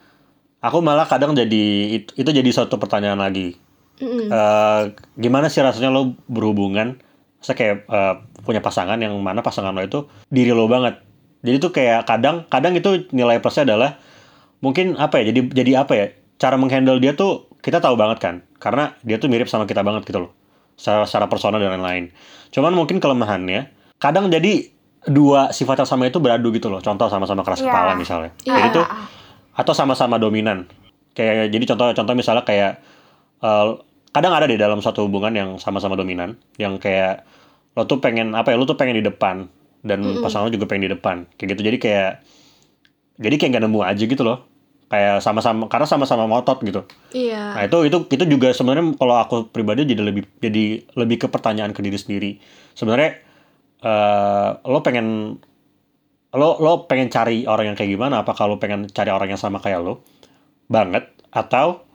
aku 0.60 0.78
malah 0.82 1.06
kadang 1.06 1.38
jadi 1.38 2.00
itu, 2.02 2.12
itu 2.18 2.30
jadi 2.34 2.50
suatu 2.50 2.82
pertanyaan 2.82 3.22
lagi. 3.22 3.56
Mm-mm. 4.02 4.34
Eh, 4.34 4.82
gimana 5.22 5.46
sih 5.48 5.62
rasanya 5.62 5.94
lo 5.94 6.18
berhubungan? 6.26 6.98
Saya 7.42 7.56
kayak 7.58 7.76
eh, 7.90 8.14
punya 8.42 8.62
pasangan 8.62 9.02
yang 9.02 9.18
mana 9.20 9.42
pasangan 9.42 9.74
lo 9.74 9.82
itu 9.82 10.06
diri 10.30 10.54
lo 10.54 10.70
banget. 10.70 11.02
Jadi 11.42 11.58
tuh 11.58 11.72
kayak 11.74 12.06
kadang 12.06 12.46
kadang 12.48 12.78
itu 12.78 13.10
nilai 13.12 13.42
plusnya 13.42 13.66
adalah 13.66 13.98
mungkin 14.62 14.94
apa 14.96 15.22
ya? 15.22 15.34
Jadi 15.34 15.50
jadi 15.52 15.72
apa 15.82 15.94
ya? 15.98 16.06
Cara 16.38 16.58
menghandle 16.58 17.02
dia 17.02 17.14
tuh 17.14 17.50
kita 17.62 17.78
tahu 17.78 17.94
banget 17.94 18.18
kan, 18.18 18.36
karena 18.58 18.98
dia 19.06 19.22
tuh 19.22 19.30
mirip 19.30 19.46
sama 19.46 19.70
kita 19.70 19.82
banget 19.86 20.06
gitu 20.06 20.26
loh. 20.26 20.32
Secara, 20.74 21.06
secara 21.06 21.26
personal 21.30 21.62
dan 21.62 21.78
lain-lain. 21.78 22.10
Cuman 22.50 22.74
mungkin 22.74 22.98
kelemahannya 22.98 23.70
kadang 24.02 24.30
jadi 24.30 24.70
dua 25.06 25.50
sifat 25.54 25.86
yang 25.86 25.90
sama 25.90 26.10
itu 26.10 26.18
beradu 26.18 26.50
gitu 26.50 26.70
loh. 26.70 26.82
Contoh 26.82 27.10
sama-sama 27.10 27.42
keras 27.42 27.62
Iya. 27.62 27.70
kepala 27.70 27.92
misalnya. 27.94 28.32
Iya. 28.42 28.54
Jadi 28.58 28.68
tuh 28.82 28.86
atau 29.54 29.74
sama-sama 29.74 30.18
dominan. 30.18 30.66
Kayak 31.14 31.54
jadi 31.54 31.64
contoh-contoh 31.74 32.14
misalnya 32.18 32.42
kayak 32.42 32.82
eh, 33.42 33.68
kadang 34.12 34.34
ada 34.36 34.48
di 34.48 34.60
dalam 34.60 34.84
satu 34.84 35.08
hubungan 35.08 35.32
yang 35.32 35.50
sama-sama 35.58 35.96
dominan, 35.96 36.36
yang 36.60 36.76
kayak 36.78 37.24
lo 37.76 37.88
tuh 37.88 38.04
pengen 38.04 38.36
apa 38.36 38.52
ya, 38.52 38.60
lo 38.60 38.68
tuh 38.68 38.76
pengen 38.76 39.00
di 39.00 39.06
depan 39.08 39.48
dan 39.82 40.04
pasangan 40.20 40.48
lo 40.48 40.52
juga 40.52 40.68
pengen 40.68 40.92
di 40.92 40.94
depan. 40.94 41.26
Kayak 41.40 41.56
gitu. 41.56 41.62
Jadi 41.72 41.78
kayak 41.80 42.12
jadi 43.22 43.36
kayak 43.40 43.50
nggak 43.56 43.64
nemu 43.64 43.80
aja 43.82 44.04
gitu 44.04 44.24
loh. 44.28 44.44
Kayak 44.92 45.24
sama-sama 45.24 45.72
karena 45.72 45.88
sama-sama 45.88 46.28
ngotot 46.28 46.60
gitu. 46.68 46.84
Iya. 47.16 47.56
Nah, 47.56 47.64
itu 47.64 47.88
itu 47.88 47.98
itu 48.12 48.24
juga 48.28 48.52
sebenarnya 48.52 49.00
kalau 49.00 49.16
aku 49.24 49.36
pribadi 49.48 49.88
jadi 49.88 50.04
lebih 50.04 50.28
jadi 50.44 50.84
lebih 51.00 51.18
ke 51.24 51.28
pertanyaan 51.32 51.72
ke 51.72 51.80
diri 51.80 51.96
sendiri. 51.96 52.32
Sebenarnya 52.76 53.24
eh 53.82 54.50
lo 54.68 54.84
pengen 54.84 55.40
lo 56.36 56.50
lo 56.60 56.92
pengen 56.92 57.08
cari 57.08 57.48
orang 57.48 57.72
yang 57.72 57.78
kayak 57.80 57.96
gimana? 57.96 58.28
Apa 58.28 58.36
kalau 58.36 58.60
pengen 58.60 58.92
cari 58.92 59.08
orang 59.08 59.32
yang 59.32 59.40
sama 59.40 59.64
kayak 59.64 59.80
lo 59.80 60.04
banget 60.68 61.08
atau 61.32 61.88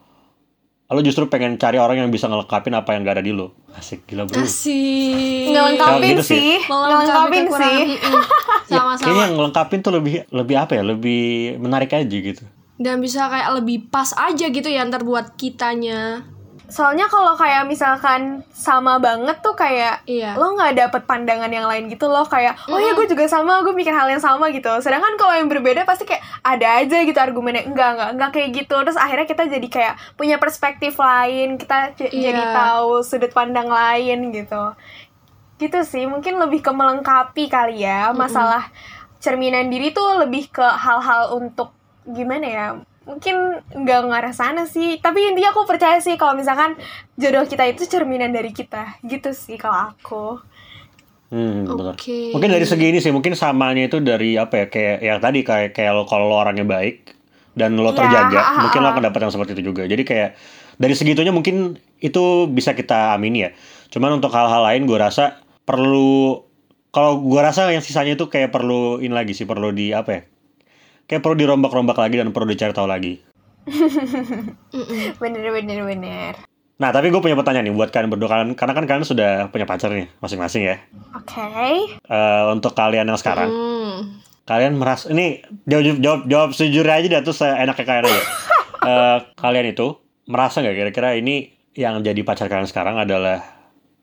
lo 0.86 1.02
justru 1.02 1.26
pengen 1.26 1.58
cari 1.58 1.82
orang 1.82 1.98
yang 1.98 2.10
bisa 2.14 2.30
ngelengkapin 2.30 2.70
apa 2.78 2.94
yang 2.94 3.02
gak 3.02 3.18
ada 3.18 3.24
di 3.26 3.34
lo? 3.34 3.58
Asik 3.74 4.06
gila 4.06 4.22
bro. 4.22 4.38
Asik. 4.38 5.50
Ngelengkapin 5.50 6.14
gitu 6.14 6.22
sih. 6.22 6.38
sih, 6.38 6.56
ngelengkapin 6.62 7.44
sih. 7.50 7.78
Mm-mm. 7.98 8.22
Ya, 8.66 8.82
Sama-sama. 8.82 9.02
kayaknya 9.02 9.22
yang 9.26 9.34
ngelengkapin 9.38 9.78
tuh 9.82 9.92
lebih 9.94 10.14
lebih 10.30 10.56
apa 10.58 10.72
ya? 10.78 10.82
Lebih 10.86 11.22
menarik 11.58 11.90
aja 11.90 12.06
gitu. 12.06 12.42
Dan 12.78 13.02
bisa 13.02 13.26
kayak 13.26 13.50
lebih 13.58 13.90
pas 13.90 14.14
aja 14.14 14.46
gitu 14.46 14.68
ya 14.70 14.86
ntar 14.86 15.02
buat 15.02 15.34
kitanya. 15.34 16.22
Soalnya 16.66 17.06
kalau 17.06 17.32
kayak 17.32 17.64
misalkan 17.64 18.22
sama 18.48 18.98
banget 18.98 19.38
tuh 19.38 19.52
kayak 19.52 20.02
Iya. 20.02 20.34
lo 20.34 20.52
nggak 20.52 20.74
dapet 20.76 21.02
pandangan 21.02 21.46
yang 21.46 21.64
lain 21.64 21.86
gitu 21.86 22.04
loh 22.04 22.22
kayak 22.22 22.58
oh 22.66 22.76
ya 22.76 22.90
gue 22.92 23.06
juga 23.06 23.22
sama 23.24 23.60
gue 23.60 23.70
mikir 23.70 23.90
hal 23.90 24.06
yang 24.06 24.18
sama 24.18 24.50
gitu. 24.50 24.68
Sedangkan 24.80 25.14
kalau 25.14 25.32
yang 25.32 25.46
berbeda 25.46 25.82
pasti 25.82 26.02
kayak 26.04 26.20
ada 26.40 26.80
aja 26.80 26.98
gitu 27.00 27.14
argumennya 27.16 27.64
enggak 27.64 27.90
enggak 27.92 28.10
enggak 28.12 28.30
kayak 28.32 28.48
gitu. 28.56 28.76
Terus 28.80 28.96
akhirnya 28.96 29.24
kita 29.24 29.42
jadi 29.48 29.68
kayak 29.68 29.94
punya 30.14 30.36
perspektif 30.36 30.94
lain, 30.96 31.54
kita 31.54 31.94
j- 31.94 32.08
Iya. 32.08 32.22
jadi 32.28 32.42
tahu 32.52 32.90
sudut 33.00 33.30
pandang 33.30 33.66
lain 33.66 34.30
gitu. 34.30 34.62
Gitu 35.56 35.78
sih 35.82 36.04
mungkin 36.04 36.36
lebih 36.36 36.60
ke 36.60 36.70
melengkapi 36.70 37.46
kali 37.46 37.80
ya 37.80 38.10
masalah 38.12 38.68
cerminan 39.18 39.66
diri 39.66 39.90
tuh 39.90 40.18
lebih 40.18 40.50
ke 40.50 40.62
hal-hal 40.62 41.32
untuk 41.32 41.72
gimana 42.04 42.44
ya 42.44 42.66
mungkin 43.06 43.62
nggak 43.70 44.00
ngarah 44.10 44.34
sana 44.34 44.66
sih 44.66 44.98
tapi 44.98 45.22
intinya 45.30 45.54
aku 45.54 45.62
percaya 45.62 46.02
sih 46.02 46.18
kalau 46.18 46.34
misalkan 46.34 46.74
jodoh 47.14 47.46
kita 47.46 47.64
itu 47.70 47.86
cerminan 47.86 48.34
dari 48.34 48.50
kita 48.50 48.98
gitu 49.06 49.30
sih 49.30 49.56
kalau 49.56 49.94
aku 49.94 50.42
Hmm. 51.26 51.66
Oke. 51.66 52.30
Mungkin 52.30 52.50
dari 52.54 52.62
segi 52.62 52.86
ini 52.94 53.02
sih, 53.02 53.10
mungkin 53.10 53.34
samanya 53.34 53.90
itu 53.90 53.98
dari 53.98 54.38
apa 54.38 54.62
ya, 54.62 54.66
kayak 54.70 54.96
yang 55.02 55.18
tadi 55.18 55.42
kayak 55.42 55.74
kayak 55.74 56.06
kalau 56.06 56.30
lo 56.30 56.38
orangnya 56.38 56.62
baik 56.62 57.18
dan 57.58 57.74
lo 57.74 57.90
Iya, 57.90 57.98
terjaga, 57.98 58.38
ha, 58.38 58.46
ha, 58.46 58.60
mungkin 58.62 58.78
lo 58.78 58.88
ha. 58.88 58.92
akan 58.94 59.02
dapat 59.10 59.20
yang 59.26 59.32
seperti 59.34 59.58
itu 59.58 59.74
juga. 59.74 59.90
Jadi 59.90 60.06
kayak 60.06 60.38
dari 60.78 60.94
segitunya 60.94 61.34
mungkin 61.34 61.82
itu 61.98 62.46
bisa 62.46 62.78
kita 62.78 63.18
amini 63.18 63.42
ya. 63.42 63.50
Cuman 63.90 64.22
untuk 64.22 64.30
hal-hal 64.30 64.62
lain 64.70 64.86
gue 64.86 64.98
rasa 65.02 65.42
perlu 65.66 66.46
kalau 66.94 67.18
gue 67.20 67.40
rasa 67.42 67.74
yang 67.74 67.82
sisanya 67.82 68.14
itu 68.14 68.30
kayak 68.30 68.54
perlu 68.54 69.02
ini 69.02 69.10
lagi 69.10 69.34
sih, 69.34 69.50
perlu 69.50 69.74
di 69.74 69.90
apa 69.90 70.10
ya? 70.14 70.22
Kayak 71.06 71.22
perlu 71.22 71.36
dirombak-rombak 71.38 71.96
lagi 71.96 72.18
dan 72.18 72.34
perlu 72.34 72.50
dicari 72.50 72.74
tahu 72.74 72.90
lagi. 72.90 73.22
bener 75.20 75.42
bener 75.50 75.78
bener 75.82 76.34
Nah, 76.76 76.92
tapi 76.92 77.08
gue 77.08 77.18
punya 77.18 77.32
pertanyaan 77.32 77.66
nih 77.66 77.74
buat 77.74 77.88
kalian 77.88 78.12
berdua 78.12 78.28
kalian 78.28 78.52
karena 78.52 78.76
kan 78.76 78.84
kalian 78.84 79.02
sudah 79.02 79.48
punya 79.48 79.64
pacar 79.64 79.88
nih 79.88 80.12
masing-masing 80.20 80.68
ya. 80.68 80.76
oke 81.16 81.40
Eh, 82.04 82.44
untuk 82.52 82.76
kalian 82.76 83.08
yang 83.08 83.16
sekarang, 83.16 83.48
Hmm. 83.48 84.20
kalian 84.44 84.76
merasa 84.76 85.08
ini 85.08 85.40
jawab 85.64 85.96
jawab 85.98 86.20
jawab 86.28 86.50
sejujurnya 86.52 86.94
aja 86.94 87.08
dah 87.08 87.22
terus 87.24 87.38
saya 87.40 87.58
enaknya 87.58 87.84
kalian 87.84 88.06
aja. 88.06 88.22
Eh, 88.86 89.18
kalian 89.34 89.66
itu 89.66 89.98
merasa 90.26 90.60
nggak 90.60 90.76
kira-kira 90.76 91.16
ini 91.16 91.48
yang 91.74 92.04
jadi 92.04 92.20
pacar 92.22 92.46
kalian 92.46 92.68
sekarang 92.68 93.00
adalah 93.00 93.40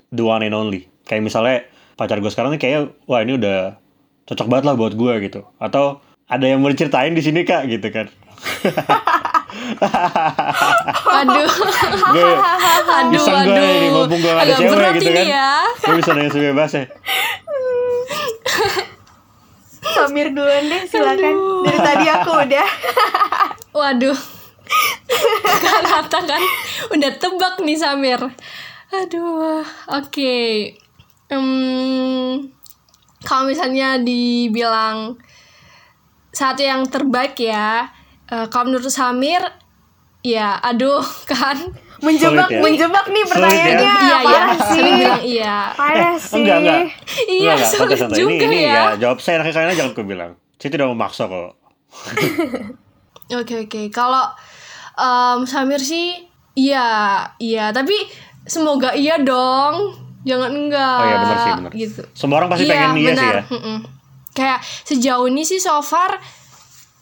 the 0.09 0.19
one 0.19 0.41
and 0.41 0.51
only? 0.51 0.89
Kayak 1.05 1.23
misalnya 1.23 1.63
pacar 1.93 2.19
gue 2.19 2.27
sekarang 2.27 2.51
nih 2.51 2.59
kayak 2.59 2.81
wah 3.05 3.21
ini 3.21 3.37
udah 3.37 3.77
cocok 4.25 4.49
banget 4.49 4.65
lah 4.65 4.75
buat 4.75 4.91
gue 4.91 5.13
gitu. 5.23 5.45
Atau 5.55 6.01
ada 6.27 6.45
yang 6.47 6.59
mau 6.63 6.71
diceritain 6.71 7.13
di 7.13 7.21
sini 7.23 7.43
kak 7.43 7.67
gitu 7.67 7.87
kan? 7.91 8.07
Aduh. 11.23 11.49
gue 12.13 12.25
Aduh, 12.83 13.15
iseng 13.15 13.37
gue 13.45 13.53
aduh. 13.53 13.77
ini 13.77 13.87
mumpung 13.93 14.19
gue 14.19 14.33
ada 14.33 14.53
cewek 14.57 14.71
berat 14.73 14.93
gitu 14.97 15.09
ini 15.09 15.23
kan. 15.23 15.27
ya. 15.29 15.51
Gue 15.79 15.95
bisa 15.99 16.11
nanya 16.15 16.29
sebebasnya. 16.31 16.83
Samir 19.83 20.31
duluan 20.31 20.63
deh 20.71 20.83
silakan 20.87 21.35
dari 21.67 21.79
tadi 21.83 22.05
aku 22.07 22.31
udah 22.39 22.67
Waduh. 23.73 24.19
Kata 25.89 26.19
kan 26.23 26.43
udah 26.93 27.11
tebak 27.19 27.55
nih 27.61 27.77
Samir. 27.77 28.21
Aduh. 28.93 29.65
Oke. 29.91 30.35
Em, 31.31 31.47
kalau 33.25 33.49
misalnya 33.49 33.97
dibilang 33.97 35.17
satu 36.33 36.59
yang 36.59 36.81
terbaik 36.83 37.37
ya, 37.37 37.87
eh, 38.25 38.45
kalau 38.47 38.67
menurut 38.67 38.89
Samir, 38.89 39.39
ya 40.19 40.57
aduh 40.59 40.99
kan. 41.31 41.55
menjebak 41.99 42.49
ya? 42.49 42.59
menjebak 42.59 43.05
nih 43.07 43.21
ya? 43.21 43.27
pertanyaannya 43.31 43.79
Iya 43.79 44.17
iya, 44.19 44.19
parah 44.43 44.59
sih 44.59 44.79
bilang 44.83 45.21
iya. 45.23 45.55
parah 45.71 46.15
sih 46.17 46.35
Enggak, 46.35 46.57
enggak. 46.59 46.75
Iya, 46.75 46.83
Enggak, 46.83 47.55
enggak. 47.55 47.69
sulit 47.69 47.79
Santai-santai. 47.95 48.17
juga 48.19 48.33
ini, 48.33 48.43
ini 48.43 48.57
ya. 48.59 48.73
ya. 48.75 48.83
Jawab 48.99 49.17
saya 49.17 49.33
enaknya 49.37 49.53
kalian 49.55 49.71
jangan 49.73 49.91
gue 49.93 50.05
bilang. 50.05 50.31
Saya 50.57 50.69
tidak 50.69 50.87
memaksa 50.89 51.23
kok. 51.25 51.51
Oke 53.33 53.55
oke. 53.61 53.81
Kalau 53.89 54.25
em, 54.95 55.39
Samir 55.43 55.79
sih 55.79 56.27
iya 56.53 56.85
iya 57.37 57.71
tapi 57.71 57.95
semoga 58.43 58.91
iya 58.93 59.15
dong. 59.17 59.95
Jangan 60.23 60.51
enggak. 60.51 60.97
Oh 60.97 61.05
iya, 61.05 61.17
benar 61.17 61.37
sih, 61.37 61.51
benar. 61.53 61.71
Gitu. 61.73 62.01
Semua 62.11 62.35
orang 62.37 62.49
pasti 62.49 62.63
Iya, 62.63 62.71
pengen 62.73 62.89
iya 62.93 62.99
sih 62.99 63.07
benar. 63.13 63.33
ya. 63.33 63.43
Mm-mm. 63.49 63.77
Kayak 64.33 64.65
sejauh 64.85 65.29
ini 65.29 65.45
sih 65.45 65.61
so 65.61 65.79
far 65.85 66.17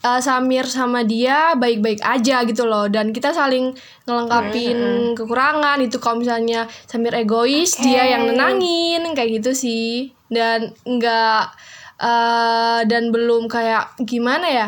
eh, 0.03 0.21
Samir 0.21 0.67
sama 0.67 1.07
dia 1.07 1.55
baik-baik 1.55 2.03
aja 2.03 2.43
gitu 2.43 2.67
loh. 2.67 2.91
Dan 2.91 3.15
kita 3.15 3.31
saling 3.31 3.71
ngelengkapin 4.05 5.11
kekurangan. 5.17 5.79
Itu 5.83 5.97
kalau 5.97 6.19
misalnya 6.19 6.67
Samir 6.85 7.15
egois 7.15 7.75
Oke. 7.75 7.87
dia 7.87 8.07
yang 8.07 8.27
nenangin. 8.27 9.03
Kayak 9.15 9.41
gitu 9.41 9.51
sih. 9.55 10.11
Dan 10.27 10.75
enggak 10.83 11.55
eh, 11.99 12.81
dan 12.85 13.09
belum 13.09 13.47
kayak 13.47 13.99
gimana 14.03 14.47
ya. 14.47 14.67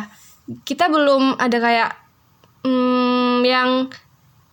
Kita 0.68 0.92
belum 0.92 1.40
ada 1.40 1.58
kayak 1.60 1.92
mm, 2.64 3.44
yang 3.48 3.88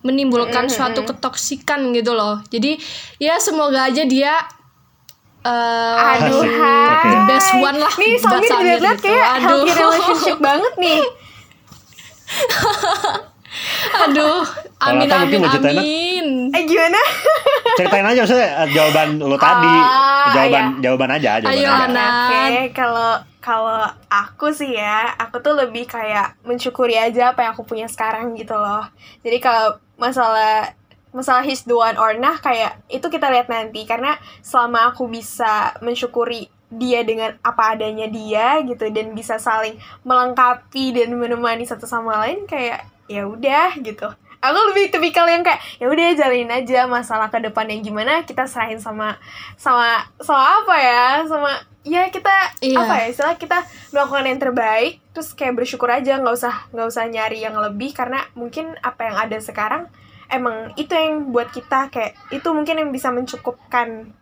menimbulkan 0.01 0.65
suatu 0.67 1.05
ketoksikan 1.05 1.93
gitu 1.93 2.17
loh. 2.17 2.41
Jadi 2.49 2.77
ya 3.21 3.37
semoga 3.37 3.85
aja 3.89 4.03
dia 4.05 4.33
eh, 5.41 6.13
aduh 6.21 6.43
hai 6.45 7.09
the 7.09 7.19
best 7.25 7.49
one 7.57 7.77
lah 7.77 7.93
nih 7.97 8.13
Samir 8.17 8.49
dilihat-lihat 8.49 8.97
gitu. 8.99 9.07
kayak 9.09 9.25
Aduh. 9.25 9.41
healthy 9.45 9.71
relationship 9.73 10.37
banget 10.47 10.73
nih 10.77 11.01
aduh 14.05 14.41
Kalau 14.79 14.97
amin 14.97 15.07
mungkin 15.11 15.19
amin 15.27 15.39
mau 15.43 15.49
ceritain, 15.51 15.75
Nat? 15.75 15.83
amin 15.83 16.25
eh 16.55 16.63
gimana 16.65 17.01
Ceritain 17.77 18.03
aja 18.03 18.19
maksudnya 18.23 18.49
eh, 18.63 18.67
jawaban 18.75 19.09
lo 19.15 19.37
tadi. 19.39 19.75
Ah, 19.79 20.35
jawaban 20.35 20.63
iya. 20.75 20.79
jawaban 20.83 21.09
aja, 21.15 21.31
jawaban 21.39 21.55
Ayo, 21.55 21.71
aja. 21.71 22.03
Oke, 22.11 22.43
kalau 22.75 23.11
kalau 23.39 23.79
aku 24.11 24.51
sih 24.51 24.75
ya, 24.75 25.15
aku 25.15 25.39
tuh 25.39 25.55
lebih 25.55 25.87
kayak 25.87 26.35
mensyukuri 26.43 26.99
aja 26.99 27.31
apa 27.31 27.47
yang 27.47 27.51
aku 27.55 27.63
punya 27.63 27.87
sekarang 27.87 28.35
gitu 28.35 28.53
loh. 28.53 28.83
Jadi 29.23 29.39
kalau 29.39 29.79
masalah 29.95 30.75
masalah 31.11 31.43
his 31.43 31.63
the 31.63 31.75
one 31.75 31.95
or 31.99 32.15
nah 32.15 32.39
kayak 32.39 32.79
itu 32.87 33.07
kita 33.07 33.27
lihat 33.31 33.47
nanti. 33.47 33.83
Karena 33.83 34.15
selama 34.41 34.91
aku 34.91 35.07
bisa 35.07 35.75
mensyukuri 35.83 36.47
dia 36.71 37.03
dengan 37.03 37.35
apa 37.43 37.75
adanya 37.75 38.07
dia 38.07 38.63
gitu 38.63 38.87
dan 38.95 39.11
bisa 39.11 39.35
saling 39.35 39.75
melengkapi 40.07 40.95
dan 40.95 41.11
menemani 41.19 41.67
satu 41.67 41.83
sama 41.83 42.23
lain 42.23 42.47
kayak 42.47 42.87
ya 43.11 43.27
udah 43.27 43.75
gitu. 43.83 44.07
Aku 44.41 44.57
lebih 44.73 44.89
tipikal 44.89 45.29
yang 45.29 45.45
kayak 45.45 45.61
ya 45.77 45.85
udah 45.85 46.17
jalin 46.17 46.49
aja 46.49 46.89
masalah 46.89 47.29
ke 47.29 47.37
depan 47.43 47.69
yang 47.69 47.85
gimana 47.85 48.25
kita 48.25 48.49
serahin 48.49 48.81
sama 48.81 49.19
sama 49.53 50.01
sama 50.17 50.65
apa 50.65 50.75
ya 50.81 51.05
sama 51.29 51.51
ya 51.85 52.09
kita 52.09 52.57
Iya. 52.63 52.77
apa 52.81 52.93
ya 53.03 53.05
istilah 53.13 53.35
kita 53.37 53.61
melakukan 53.93 54.25
yang 54.25 54.39
terbaik 54.41 54.93
terus 55.13 55.33
kayak 55.37 55.61
bersyukur 55.61 55.89
aja 55.93 56.17
nggak 56.17 56.33
usah 56.33 56.55
nggak 56.73 56.87
usah 56.89 57.03
nyari 57.05 57.43
yang 57.43 57.53
lebih. 57.59 57.93
Karena 57.93 58.23
mungkin 58.33 58.73
apa 58.81 59.11
yang 59.11 59.17
ada 59.19 59.37
sekarang 59.37 59.91
emang 60.31 60.71
itu 60.79 60.91
yang 60.95 61.29
buat 61.29 61.51
kita 61.51 61.91
kayak 61.91 62.15
itu 62.31 62.47
mungkin 62.49 62.79
yang 62.79 62.89
bisa 62.89 63.11
mencukupkan 63.11 64.15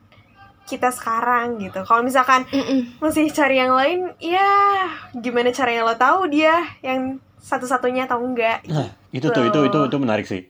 kita 0.69 0.93
sekarang 0.93 1.58
gitu 1.58 1.82
kalau 1.82 2.06
misalkan 2.06 2.45
Mm-mm. 2.54 3.02
masih 3.02 3.26
cari 3.34 3.58
yang 3.58 3.74
lain 3.74 4.13
ya 4.22 4.86
gimana 5.17 5.50
caranya 5.50 5.82
lo 5.82 5.98
tahu 5.98 6.30
dia 6.30 6.62
yang 6.86 7.17
satu-satunya 7.41 8.06
atau 8.06 8.22
enggak 8.22 8.62
Nah, 8.69 8.93
itu 9.10 9.32
tuh 9.32 9.50
itu 9.50 9.60
itu 9.65 9.80
itu 9.89 9.98
menarik 9.98 10.28
sih. 10.28 10.45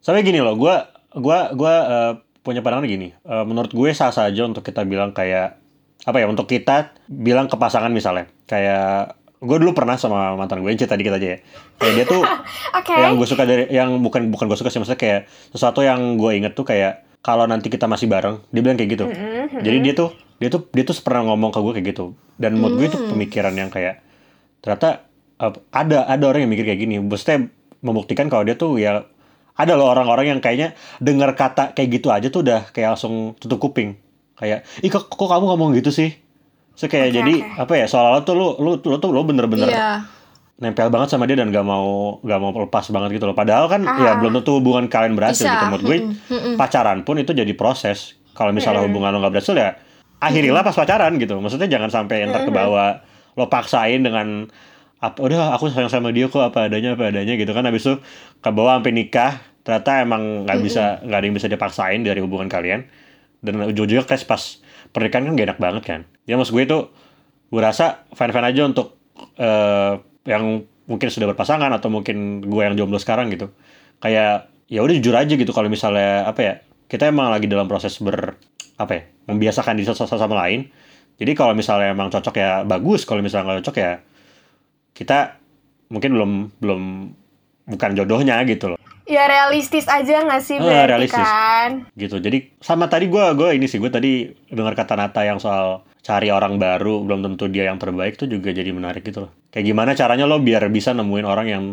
Sampai 0.00 0.24
gini 0.24 0.40
loh, 0.40 0.56
gua 0.56 0.88
gua 1.14 1.52
gua 1.54 1.74
eh, 1.86 2.12
punya 2.40 2.64
pandangan 2.64 2.88
gini. 2.88 3.12
Eh, 3.12 3.44
menurut 3.44 3.70
gue 3.70 3.90
sah 3.92 4.10
saja 4.10 4.42
untuk 4.48 4.64
kita 4.64 4.82
bilang 4.88 5.12
kayak 5.12 5.60
apa 6.08 6.16
ya 6.16 6.26
untuk 6.26 6.48
kita 6.48 6.96
bilang 7.06 7.44
ke 7.44 7.60
pasangan 7.60 7.92
misalnya 7.92 8.24
kayak 8.48 9.19
gue 9.40 9.56
dulu 9.56 9.72
pernah 9.72 9.96
sama 9.96 10.36
mantan 10.36 10.60
gue 10.60 10.68
cerita 10.76 11.00
dikit 11.00 11.16
aja 11.16 11.28
ya. 11.36 11.38
Kayak 11.80 11.92
dia 11.96 12.04
tuh 12.04 12.22
oke. 12.78 12.92
yang 12.92 13.16
gue 13.16 13.28
suka 13.28 13.48
dari 13.48 13.64
yang 13.72 13.96
bukan 14.04 14.28
bukan 14.28 14.52
gue 14.52 14.58
suka 14.60 14.68
sih 14.68 14.76
maksudnya 14.76 15.00
kayak 15.00 15.20
sesuatu 15.56 15.80
yang 15.80 16.20
gue 16.20 16.30
inget 16.36 16.52
tuh 16.52 16.68
kayak 16.68 17.08
kalau 17.24 17.48
nanti 17.48 17.72
kita 17.72 17.88
masih 17.88 18.04
bareng 18.04 18.44
dia 18.52 18.60
bilang 18.60 18.76
kayak 18.76 18.90
gitu. 19.00 19.04
Mm-mm. 19.08 19.64
jadi 19.64 19.76
dia 19.80 19.94
tuh 19.96 20.12
dia 20.40 20.48
tuh 20.52 20.68
dia 20.72 20.84
tuh 20.84 20.96
pernah 21.00 21.32
ngomong 21.32 21.56
ke 21.56 21.58
gue 21.60 21.72
kayak 21.80 21.86
gitu. 21.96 22.04
Dan 22.36 22.60
menurut 22.60 22.84
gue 22.84 22.86
itu 22.92 22.98
pemikiran 23.00 23.56
yang 23.56 23.72
kayak 23.72 24.04
ternyata 24.60 25.08
uh, 25.40 25.52
ada 25.72 26.04
ada 26.04 26.24
orang 26.28 26.44
yang 26.44 26.52
mikir 26.52 26.68
kayak 26.68 26.80
gini. 26.84 27.00
Maksudnya 27.00 27.48
membuktikan 27.80 28.28
kalau 28.28 28.44
dia 28.44 28.60
tuh 28.60 28.76
ya 28.76 29.08
ada 29.56 29.72
loh 29.76 29.88
orang-orang 29.88 30.36
yang 30.36 30.40
kayaknya 30.44 30.76
dengar 31.00 31.32
kata 31.32 31.72
kayak 31.72 31.88
gitu 32.00 32.08
aja 32.12 32.28
tuh 32.28 32.44
udah 32.44 32.68
kayak 32.76 32.92
langsung 32.96 33.36
tutup 33.40 33.56
kuping. 33.56 33.96
Kayak 34.36 34.68
ih 34.84 34.88
kok, 34.88 35.08
kok 35.08 35.28
kamu 35.28 35.48
ngomong 35.52 35.76
gitu 35.76 35.92
sih 35.92 36.16
so 36.80 36.88
kayak 36.88 37.12
Oke, 37.12 37.16
jadi 37.20 37.34
oke. 37.44 37.60
apa 37.60 37.72
ya 37.76 37.84
seolah-olah 37.84 38.22
tuh 38.24 38.32
lu 38.32 38.46
lu 38.56 38.70
lu 38.80 38.96
tuh 38.96 39.10
lu 39.12 39.20
bener-bener 39.20 39.68
Iya. 39.68 40.08
nempel 40.56 40.88
banget 40.88 41.12
sama 41.12 41.28
dia 41.28 41.36
dan 41.36 41.52
gak 41.52 41.64
mau 41.64 42.16
gak 42.20 42.40
mau 42.40 42.56
lepas 42.56 42.88
banget 42.88 43.20
gitu 43.20 43.28
loh. 43.28 43.36
Padahal 43.36 43.68
kan 43.68 43.84
Ah. 43.84 43.96
ya 44.00 44.12
belum 44.16 44.40
tentu 44.40 44.56
hubungan 44.56 44.88
kalian 44.88 45.12
berhasil 45.12 45.44
Bisa. 45.44 45.52
gitu. 45.52 45.64
Menurut 45.68 45.84
gue 45.84 45.96
mm-mm. 46.32 46.54
pacaran 46.56 47.04
pun 47.04 47.20
itu 47.20 47.32
jadi 47.32 47.52
proses. 47.52 48.16
Kalau 48.32 48.52
misalnya 48.52 48.80
Mm-mm. 48.80 48.88
hubungan 48.96 49.12
lo 49.12 49.20
gak 49.20 49.36
berhasil 49.36 49.52
ya 49.52 49.76
akhirilah 50.20 50.60
pas 50.60 50.72
pacaran 50.72 51.16
gitu. 51.16 51.36
Maksudnya 51.36 51.68
jangan 51.68 51.92
sampai 51.92 52.24
ntar 52.28 52.44
ke 52.44 52.52
bawah 52.52 53.00
lo 53.36 53.44
paksain 53.48 54.00
dengan 54.00 54.48
apa 55.00 55.16
udah 55.16 55.56
aku 55.56 55.72
sayang 55.72 55.88
sama 55.88 56.12
dia 56.12 56.28
kok 56.28 56.44
apa 56.44 56.68
adanya 56.68 56.92
apa 56.92 57.08
adanya 57.08 57.32
gitu 57.32 57.56
kan 57.56 57.64
habis 57.64 57.88
itu 57.88 57.96
ke 58.36 58.50
bawah 58.52 58.76
sampai 58.76 58.92
nikah 58.92 59.40
ternyata 59.64 60.04
emang 60.04 60.44
nggak 60.44 60.60
bisa 60.60 61.00
nggak 61.00 61.16
ada 61.16 61.24
yang 61.24 61.36
bisa 61.36 61.48
dipaksain 61.48 62.04
dari 62.04 62.20
hubungan 62.20 62.52
kalian 62.52 62.84
dan 63.40 63.64
ujung-ujungnya 63.64 64.04
crash 64.04 64.28
pas 64.28 64.59
pernikahan 64.90 65.30
kan 65.30 65.32
gak 65.38 65.48
enak 65.54 65.60
banget 65.60 65.82
kan? 65.86 66.00
Ya 66.26 66.38
maksud 66.38 66.54
gue 66.54 66.64
itu 66.64 66.78
gue 67.50 67.60
rasa 67.62 68.06
fan-fan 68.14 68.46
aja 68.46 68.62
untuk 68.66 68.98
eh, 69.38 69.98
yang 70.26 70.64
mungkin 70.86 71.08
sudah 71.10 71.30
berpasangan 71.34 71.70
atau 71.70 71.88
mungkin 71.90 72.42
gue 72.42 72.62
yang 72.62 72.74
jomblo 72.78 72.98
sekarang 72.98 73.30
gitu. 73.30 73.50
Kayak 74.02 74.50
ya 74.70 74.80
udah 74.82 74.94
jujur 74.98 75.14
aja 75.14 75.34
gitu 75.34 75.50
kalau 75.50 75.66
misalnya 75.66 76.26
apa 76.26 76.40
ya 76.40 76.54
kita 76.90 77.10
emang 77.10 77.30
lagi 77.30 77.46
dalam 77.46 77.66
proses 77.70 77.98
ber 78.02 78.38
apa 78.78 78.92
ya 78.96 79.02
membiasakan 79.30 79.78
diri 79.78 79.86
satu 79.86 80.06
sama 80.06 80.46
lain. 80.46 80.70
Jadi 81.20 81.36
kalau 81.36 81.52
misalnya 81.52 81.92
emang 81.92 82.08
cocok 82.08 82.34
ya 82.38 82.64
bagus 82.64 83.04
kalau 83.04 83.20
misalnya 83.20 83.52
nggak 83.52 83.58
cocok 83.60 83.76
ya 83.76 83.92
kita 84.96 85.36
mungkin 85.92 86.10
belum 86.16 86.32
belum 86.62 86.82
bukan 87.70 87.94
jodohnya 87.94 88.42
gitu 88.44 88.74
loh. 88.74 88.78
Ya 89.10 89.26
realistis 89.26 89.90
aja 89.90 90.22
nggak 90.22 90.42
sih 90.42 90.58
Ah, 90.58 90.62
berarti 90.62 90.90
realistis. 90.90 91.18
kan? 91.26 91.70
Gitu. 91.94 92.16
Jadi 92.18 92.38
sama 92.62 92.86
tadi 92.86 93.10
gue 93.10 93.24
gue 93.34 93.48
ini 93.54 93.66
sih 93.66 93.78
gue 93.78 93.90
tadi 93.90 94.26
dengar 94.50 94.74
kata 94.74 94.94
Nata 94.94 95.26
yang 95.26 95.42
soal 95.42 95.82
cari 96.00 96.30
orang 96.30 96.56
baru 96.56 97.02
belum 97.02 97.20
tentu 97.20 97.50
dia 97.50 97.66
yang 97.66 97.78
terbaik 97.78 98.14
tuh 98.14 98.30
juga 98.30 98.54
jadi 98.54 98.70
menarik 98.70 99.02
gitu 99.02 99.26
loh. 99.26 99.30
Kayak 99.50 99.66
gimana 99.66 99.90
caranya 99.94 100.30
lo 100.30 100.38
biar 100.38 100.62
bisa 100.70 100.94
nemuin 100.94 101.26
orang 101.26 101.46
yang 101.50 101.64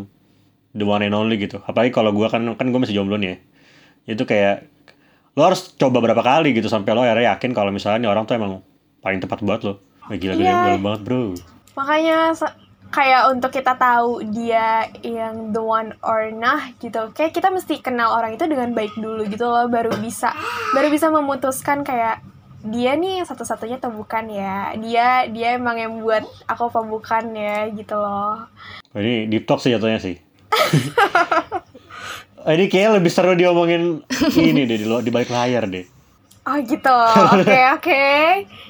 the 0.74 0.82
one 0.82 1.06
and 1.06 1.14
only 1.14 1.38
gitu. 1.38 1.62
Apalagi 1.62 1.94
kalau 1.94 2.10
gue 2.10 2.26
kan 2.26 2.42
kan 2.58 2.66
gue 2.70 2.80
masih 2.82 2.98
jomblo 2.98 3.22
nih 3.22 3.38
ya. 3.38 3.38
Itu 4.18 4.26
kayak 4.26 4.66
lo 5.38 5.46
harus 5.46 5.78
coba 5.78 6.02
berapa 6.02 6.24
kali 6.26 6.58
gitu 6.58 6.66
sampai 6.66 6.98
lo 6.98 7.06
akhirnya 7.06 7.38
yakin 7.38 7.54
kalau 7.54 7.70
misalnya 7.70 8.10
orang 8.10 8.26
tuh 8.26 8.34
emang 8.34 8.66
paling 9.06 9.22
tepat 9.22 9.46
buat 9.46 9.62
lo. 9.62 9.78
Wah, 10.10 10.18
gila 10.18 10.34
gila 10.34 10.52
gila 10.66 10.78
banget 10.82 11.02
bro. 11.06 11.38
Makanya 11.78 12.34
kayak 12.90 13.32
untuk 13.34 13.52
kita 13.52 13.76
tahu 13.76 14.24
dia 14.32 14.88
yang 15.04 15.52
the 15.52 15.62
one 15.62 15.96
or 16.04 16.30
nah 16.32 16.72
gitu. 16.80 17.12
Kayak 17.12 17.36
kita 17.36 17.50
mesti 17.52 17.80
kenal 17.84 18.16
orang 18.16 18.36
itu 18.36 18.46
dengan 18.48 18.72
baik 18.72 18.96
dulu 18.96 19.28
gitu 19.28 19.48
loh 19.48 19.68
baru 19.68 19.94
bisa 20.00 20.32
baru 20.72 20.88
bisa 20.92 21.12
memutuskan 21.12 21.84
kayak 21.84 22.24
dia 22.68 22.98
nih 22.98 23.22
yang 23.24 23.28
satu-satunya 23.28 23.78
atau 23.80 23.92
bukan 23.94 24.28
ya? 24.32 24.74
Dia 24.80 25.28
dia 25.32 25.56
emang 25.56 25.78
yang 25.80 25.94
buat 26.00 26.24
aku 26.48 26.72
apa 26.72 26.82
bukan 26.84 27.24
ya? 27.36 27.70
gitu 27.72 27.96
loh. 27.96 28.48
Wah, 28.94 29.00
ini 29.00 29.28
deep 29.28 29.48
talk 29.48 29.60
sih 29.64 29.72
jatuhnya 29.74 30.00
sih. 30.00 30.16
Ini 32.48 32.72
kayaknya 32.72 33.04
lebih 33.04 33.12
seru 33.12 33.36
diomongin 33.36 34.08
ini 34.40 34.64
deh 34.64 34.80
di 34.80 35.12
balik 35.12 35.28
layar 35.28 35.68
deh 35.68 35.84
oh 36.48 36.58
gitu 36.64 36.98
oke 37.36 37.58
oke 37.78 38.06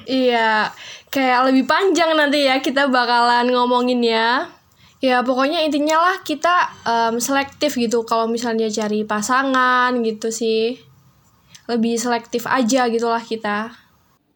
Iya, 0.08 0.72
kayak 1.12 1.52
lebih 1.52 1.68
panjang 1.68 2.16
nanti 2.16 2.48
ya 2.48 2.64
kita 2.64 2.88
bakalan 2.88 3.44
ngomongin 3.52 4.00
ya. 4.00 4.48
Ya 5.04 5.20
pokoknya 5.20 5.60
intinya 5.60 6.00
lah 6.00 6.24
kita 6.24 6.64
em, 6.82 7.20
selektif 7.20 7.76
gitu 7.76 8.08
kalau 8.08 8.24
misalnya 8.24 8.72
cari 8.72 9.04
pasangan 9.04 9.92
gitu 10.00 10.32
sih. 10.32 10.80
Lebih 11.68 12.00
selektif 12.00 12.48
aja 12.48 12.88
gitulah 12.88 13.20
kita. 13.20 13.68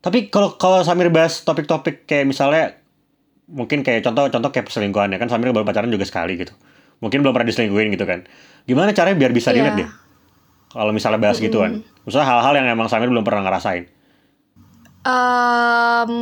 Tapi 0.04 0.28
kalau 0.28 0.60
kalau 0.60 0.84
Samir 0.84 1.08
bahas 1.08 1.40
topik-topik 1.40 2.04
kayak 2.04 2.28
misalnya 2.28 2.76
mungkin 3.48 3.80
kayak 3.80 4.04
contoh 4.04 4.28
contoh 4.28 4.52
kayak 4.52 4.68
perselingkuhan 4.68 5.08
ya 5.08 5.16
kan 5.16 5.32
Samir 5.32 5.56
baru 5.56 5.64
pacaran 5.64 5.88
juga 5.88 6.04
sekali 6.04 6.36
gitu. 6.36 6.52
Mungkin 7.00 7.24
belum 7.24 7.32
pernah 7.32 7.48
diselingkuhin 7.48 7.96
gitu 7.96 8.04
kan. 8.04 8.28
Gimana 8.68 8.92
caranya 8.92 9.16
biar 9.16 9.32
bisa 9.32 9.56
Iya. 9.56 9.72
relate 9.72 9.76
deh? 9.80 9.90
Kalau 10.72 10.90
misalnya 10.90 11.20
bahas 11.20 11.36
gituan. 11.36 11.84
Misalnya 12.08 12.32
hal-hal 12.32 12.54
yang 12.64 12.66
emang 12.72 12.88
Samir 12.88 13.12
belum 13.12 13.22
pernah 13.22 13.44
ngerasain. 13.44 13.84
Em, 15.02 16.12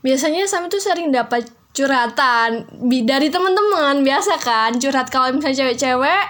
biasanya 0.00 0.48
Sam 0.48 0.72
tuh 0.72 0.80
sering 0.80 1.12
dapat 1.12 1.50
curhatan 1.74 2.64
dari 3.04 3.28
teman-teman 3.28 4.00
biasa 4.00 4.40
kan? 4.40 4.78
Curhat 4.80 5.12
kalau 5.12 5.34
misalnya 5.34 5.66
cewek-cewek 5.66 6.24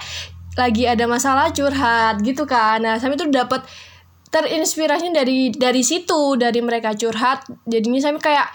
lagi 0.59 0.85
ada 0.89 1.05
masalah 1.05 1.53
curhat 1.55 2.25
gitu 2.25 2.49
kan? 2.49 2.83
Nah 2.83 2.97
Sam 2.99 3.15
itu 3.15 3.29
dapat 3.31 3.63
terinspirasinya 4.33 5.23
dari 5.23 5.55
dari 5.55 5.85
situ 5.87 6.35
dari 6.35 6.59
mereka 6.59 6.97
curhat. 6.97 7.47
Jadinya 7.69 8.01
Sam 8.01 8.17
kayak 8.19 8.49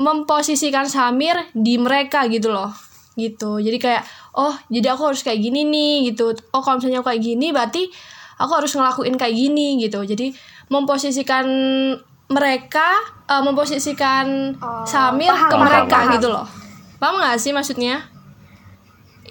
memposisikan 0.00 0.88
Samir 0.88 1.36
di 1.52 1.76
mereka 1.76 2.24
gitu 2.30 2.54
loh 2.54 2.72
gitu. 3.18 3.58
Jadi 3.58 3.76
kayak 3.76 4.06
oh 4.38 4.54
jadi 4.70 4.94
aku 4.94 5.12
harus 5.12 5.20
kayak 5.26 5.42
gini 5.42 5.66
nih 5.66 6.14
gitu. 6.14 6.32
Oh 6.54 6.62
kalau 6.62 6.78
misalnya 6.78 7.02
aku 7.02 7.10
kayak 7.12 7.22
gini 7.26 7.50
berarti 7.50 7.90
aku 8.40 8.52
harus 8.56 8.72
ngelakuin 8.72 9.20
kayak 9.20 9.36
gini 9.36 9.76
gitu. 9.78 10.00
Jadi 10.00 10.32
memposisikan 10.72 11.44
mereka 12.30 12.88
eh, 13.28 13.42
memposisikan 13.44 14.56
Oh, 14.56 14.86
Samir 14.88 15.28
paham, 15.28 15.50
ke 15.50 15.54
paham, 15.54 15.66
mereka 15.68 15.96
paham. 16.00 16.12
gitu 16.16 16.28
loh. 16.32 16.46
Paham 16.96 17.20
nggak 17.20 17.36
sih 17.36 17.52
maksudnya? 17.52 18.08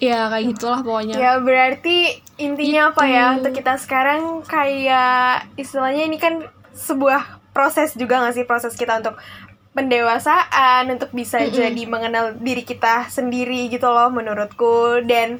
Ya 0.00 0.30
kayak 0.32 0.56
gitulah 0.56 0.80
pokoknya. 0.80 1.18
Ya 1.18 1.36
berarti 1.36 2.22
intinya 2.40 2.88
apa 2.94 3.04
ya? 3.04 3.36
Gitu. 3.36 3.44
untuk 3.44 3.52
kita 3.60 3.74
sekarang 3.76 4.40
kayak 4.48 5.50
istilahnya 5.60 6.08
ini 6.08 6.16
kan 6.16 6.40
sebuah 6.72 7.42
proses 7.52 7.92
juga 7.92 8.24
gak 8.24 8.32
sih? 8.32 8.48
Proses 8.48 8.72
kita 8.72 8.96
untuk 8.96 9.20
pendewasaan 9.70 10.88
untuk 10.88 11.12
bisa 11.12 11.44
jadi 11.44 11.82
mengenal 11.84 12.32
diri 12.40 12.64
kita 12.64 13.12
sendiri 13.12 13.68
gitu 13.68 13.92
loh 13.92 14.08
menurutku. 14.08 15.04
Dan 15.04 15.36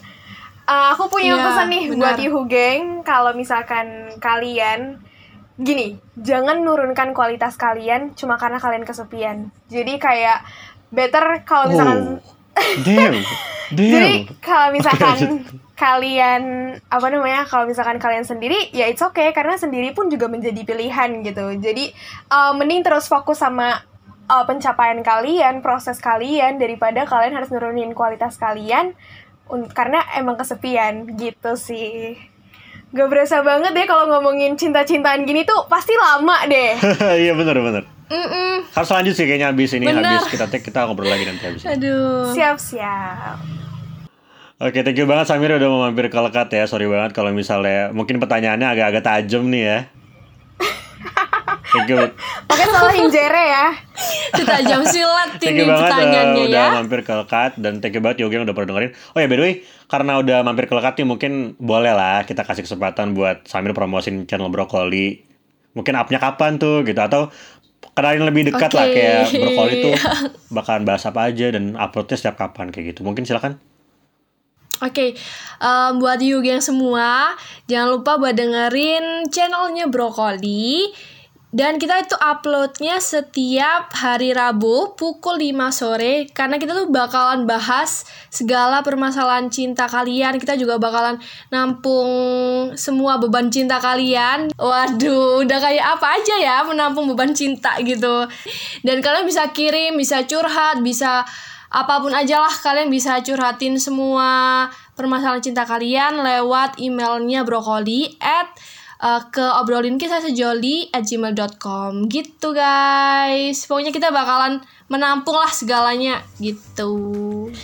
uh, 0.70 0.94
aku 0.94 1.11
punya 1.11 1.35
Iya, 1.35 1.42
pesan 1.42 1.66
nih 1.68 1.85
benar. 1.90 1.98
buat 1.98 2.18
Ihu 2.22 2.40
Geng 2.46 2.83
kalau 3.02 3.35
misalkan 3.35 4.14
kalian 4.22 5.02
gini 5.59 5.98
jangan 6.16 6.62
nurunkan 6.62 7.12
kualitas 7.12 7.59
kalian 7.59 8.14
cuma 8.14 8.38
karena 8.38 8.56
kalian 8.56 8.87
kesepian 8.87 9.37
jadi 9.68 9.98
kayak 9.98 10.38
better 10.88 11.42
kalau 11.42 11.68
misalkan 11.68 11.98
Oh. 12.50 12.76
Damn. 12.83 13.14
jadi 13.78 14.26
Damn. 14.26 14.40
kalau 14.42 14.68
misalkan 14.74 15.46
kalian 15.78 16.42
apa 16.92 17.06
namanya 17.09 17.46
kalau 17.46 17.64
misalkan 17.64 17.96
kalian 17.96 18.26
sendiri 18.26 18.68
ya 18.70 18.85
it's 18.85 19.00
okay 19.00 19.33
karena 19.33 19.56
sendiri 19.56 19.96
pun 19.96 20.12
juga 20.12 20.28
menjadi 20.28 20.61
pilihan 20.61 21.24
gitu 21.24 21.56
jadi 21.56 21.88
uh, 22.28 22.52
mending 22.52 22.85
terus 22.85 23.09
fokus 23.09 23.40
sama 23.40 23.80
uh, 24.28 24.44
pencapaian 24.44 25.00
kalian 25.00 25.64
proses 25.64 25.96
kalian 25.98 26.61
daripada 26.61 27.09
kalian 27.09 27.33
harus 27.33 27.48
nurunin 27.48 27.96
kualitas 27.96 28.37
kalian 28.37 28.92
karena 29.70 30.00
emang 30.14 30.38
kesepian 30.38 31.06
gitu 31.18 31.54
sih 31.54 32.14
Gak 32.90 33.06
berasa 33.06 33.38
banget 33.46 33.70
deh 33.70 33.86
kalau 33.86 34.10
ngomongin 34.10 34.58
cinta-cintaan 34.58 35.22
gini 35.22 35.46
tuh 35.46 35.66
pasti 35.70 35.94
lama 35.94 36.42
deh 36.46 36.74
Iya 37.22 37.38
benar 37.38 37.56
benar. 37.62 37.84
Mm-mm. 38.10 38.66
Harus 38.74 38.90
lanjut 38.90 39.14
sih 39.14 39.22
kayaknya 39.22 39.54
habis 39.54 39.70
ini 39.70 39.86
Bener. 39.86 40.02
habis 40.02 40.26
kita 40.26 40.50
kita 40.50 40.82
ngobrol 40.90 41.06
lagi 41.06 41.22
nanti 41.30 41.46
habis. 41.46 41.62
Aduh. 41.62 42.34
Siap-siap. 42.34 43.38
Oke, 44.60 44.82
thank 44.82 44.98
you 44.98 45.06
banget 45.06 45.30
Samir 45.30 45.54
udah 45.54 45.70
mau 45.70 45.86
mampir 45.86 46.10
ke 46.10 46.18
lekat 46.18 46.50
ya. 46.50 46.66
Sorry 46.66 46.90
banget 46.90 47.14
kalau 47.14 47.30
misalnya 47.30 47.94
mungkin 47.94 48.18
pertanyaannya 48.18 48.66
agak-agak 48.66 49.06
tajam 49.06 49.46
nih 49.46 49.62
ya. 49.62 49.78
Thank 51.70 51.87
you, 51.87 52.02
Pakai 52.50 52.66
salah 52.66 52.94
injere 52.98 53.44
ya. 53.46 53.66
Kita 54.35 54.54
jam 54.66 54.83
silat 54.83 55.38
thank 55.38 55.54
ini 55.54 55.62
banget 55.62 55.70
uh, 55.70 55.80
pertanyaannya 55.87 56.42
udah 56.50 56.64
ya. 56.66 56.74
mampir 56.74 57.00
ke 57.06 57.12
lekat 57.14 57.52
dan 57.62 57.72
thank 57.78 57.94
you 57.94 58.02
banget 58.02 58.26
Yogi 58.26 58.35
yang 58.38 58.44
udah 58.46 58.56
pernah 58.59 58.68
dengerin. 58.74 58.90
Oh 59.14 59.18
ya 59.22 59.26
by 59.30 59.37
the 59.38 59.44
way, 59.44 59.54
karena 59.87 60.12
udah 60.18 60.38
mampir 60.42 60.64
ke 60.66 60.74
lekat 60.74 60.94
nih 60.98 61.06
mungkin 61.06 61.33
boleh 61.62 61.94
lah 61.94 62.26
kita 62.26 62.42
kasih 62.42 62.66
kesempatan 62.66 63.14
buat 63.14 63.46
Samir 63.46 63.70
promosin 63.70 64.26
channel 64.26 64.50
Brokoli. 64.50 65.22
Mungkin 65.78 65.94
upnya 65.94 66.18
kapan 66.18 66.59
tuh 66.59 66.83
gitu 66.83 66.98
atau 66.98 67.30
kenalin 67.94 68.26
lebih 68.26 68.50
dekat 68.50 68.74
lah 68.74 68.90
Oke. 68.90 68.94
kayak 68.98 69.24
Brokoli 69.30 69.74
tuh 69.78 69.94
bakalan 70.56 70.83
bahas 70.83 71.06
apa 71.06 71.30
aja 71.30 71.46
dan 71.54 71.78
uploadnya 71.78 72.16
setiap 72.18 72.35
kapan 72.35 72.74
kayak 72.74 72.98
gitu. 72.98 73.06
Mungkin 73.06 73.22
silakan. 73.22 73.62
Oke, 74.80 75.12
em, 75.61 75.92
buat 76.00 76.24
you 76.24 76.40
yang 76.40 76.64
semua, 76.64 77.37
jangan 77.68 78.00
lupa 78.00 78.16
buat 78.16 78.33
dengerin 78.33 79.28
channelnya 79.28 79.92
Brokoli. 79.92 80.88
Dan 81.50 81.82
kita 81.82 82.06
itu 82.06 82.14
uploadnya 82.14 83.02
setiap 83.02 83.90
hari 83.90 84.30
Rabu 84.30 84.94
pukul 84.94 85.42
5 85.42 85.74
sore 85.74 86.30
Karena 86.30 86.62
kita 86.62 86.78
tuh 86.78 86.86
bakalan 86.94 87.42
bahas 87.42 88.06
segala 88.30 88.86
permasalahan 88.86 89.50
cinta 89.50 89.90
kalian. 89.90 90.38
Kita 90.38 90.54
juga 90.54 90.78
bakalan 90.78 91.18
nampung 91.50 92.10
semua 92.78 93.18
beban 93.18 93.50
cinta 93.50 93.82
kalian. 93.82 94.54
Waduh, 94.54 95.42
udah 95.42 95.58
kayak 95.58 95.84
apa 95.98 96.06
aja 96.22 96.34
ya 96.38 96.56
menampung 96.62 97.10
beban 97.10 97.34
cinta 97.34 97.74
gitu. 97.82 98.30
Dan 98.86 99.02
kalian 99.02 99.26
bisa 99.26 99.50
kirim, 99.50 99.98
bisa 99.98 100.22
curhat, 100.30 100.78
bisa 100.86 101.26
apa 101.70 102.02
pun 102.02 102.10
aja 102.10 102.42
lah 102.42 102.50
kalian 102.50 102.90
bisa 102.90 103.22
curhatin 103.22 103.78
semua 103.78 104.66
permasalahan 104.98 105.38
cinta 105.38 105.62
kalian 105.62 106.18
lewat 106.18 106.82
emailnya 106.82 107.46
brokoli 107.46 108.10
at 108.18 108.50
uh, 109.00 109.22
ke 109.32 109.42
obrolin 109.42 109.96
kisah 109.96 110.20
sejoli 110.20 110.92
at 110.92 111.08
gmail.com 111.08 112.06
gitu 112.06 112.52
guys 112.52 113.64
pokoknya 113.64 113.90
kita 113.90 114.12
bakalan 114.12 114.60
menampung 114.86 115.34
lah 115.34 115.50
segalanya 115.50 116.20
gitu 116.38 116.92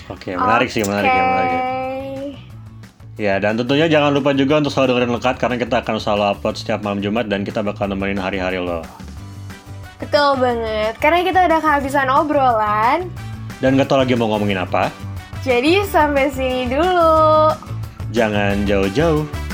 Oke, 0.08 0.34
menarik 0.34 0.72
sih, 0.72 0.82
menarik 0.82 1.08
ya, 1.08 1.22
menarik 1.22 1.52
ya. 1.52 1.64
Ya, 3.16 3.40
dan 3.40 3.56
tentunya 3.56 3.88
jangan 3.88 4.12
lupa 4.12 4.36
juga 4.36 4.60
untuk 4.60 4.68
selalu 4.68 4.92
dengerin 4.92 5.12
lekat 5.16 5.36
karena 5.40 5.56
kita 5.56 5.80
akan 5.80 5.96
selalu 5.96 6.36
upload 6.36 6.52
setiap 6.60 6.84
malam 6.84 7.00
Jumat 7.00 7.24
dan 7.32 7.48
kita 7.48 7.64
bakal 7.64 7.88
nemenin 7.88 8.20
hari-hari 8.20 8.60
lo. 8.60 8.84
Betul 9.96 10.36
banget. 10.36 11.00
Karena 11.00 11.24
kita 11.24 11.48
udah 11.48 11.60
kehabisan 11.64 12.12
obrolan. 12.12 13.08
Dan 13.64 13.80
gak 13.80 13.88
tau 13.88 14.04
lagi 14.04 14.12
mau 14.12 14.28
ngomongin 14.28 14.60
apa, 14.60 14.92
Jadi 15.40 15.80
sampai 15.88 16.28
sini 16.28 16.68
dulu. 16.68 17.56
jangan 18.12 18.68
jauh-jauh. 18.68 19.45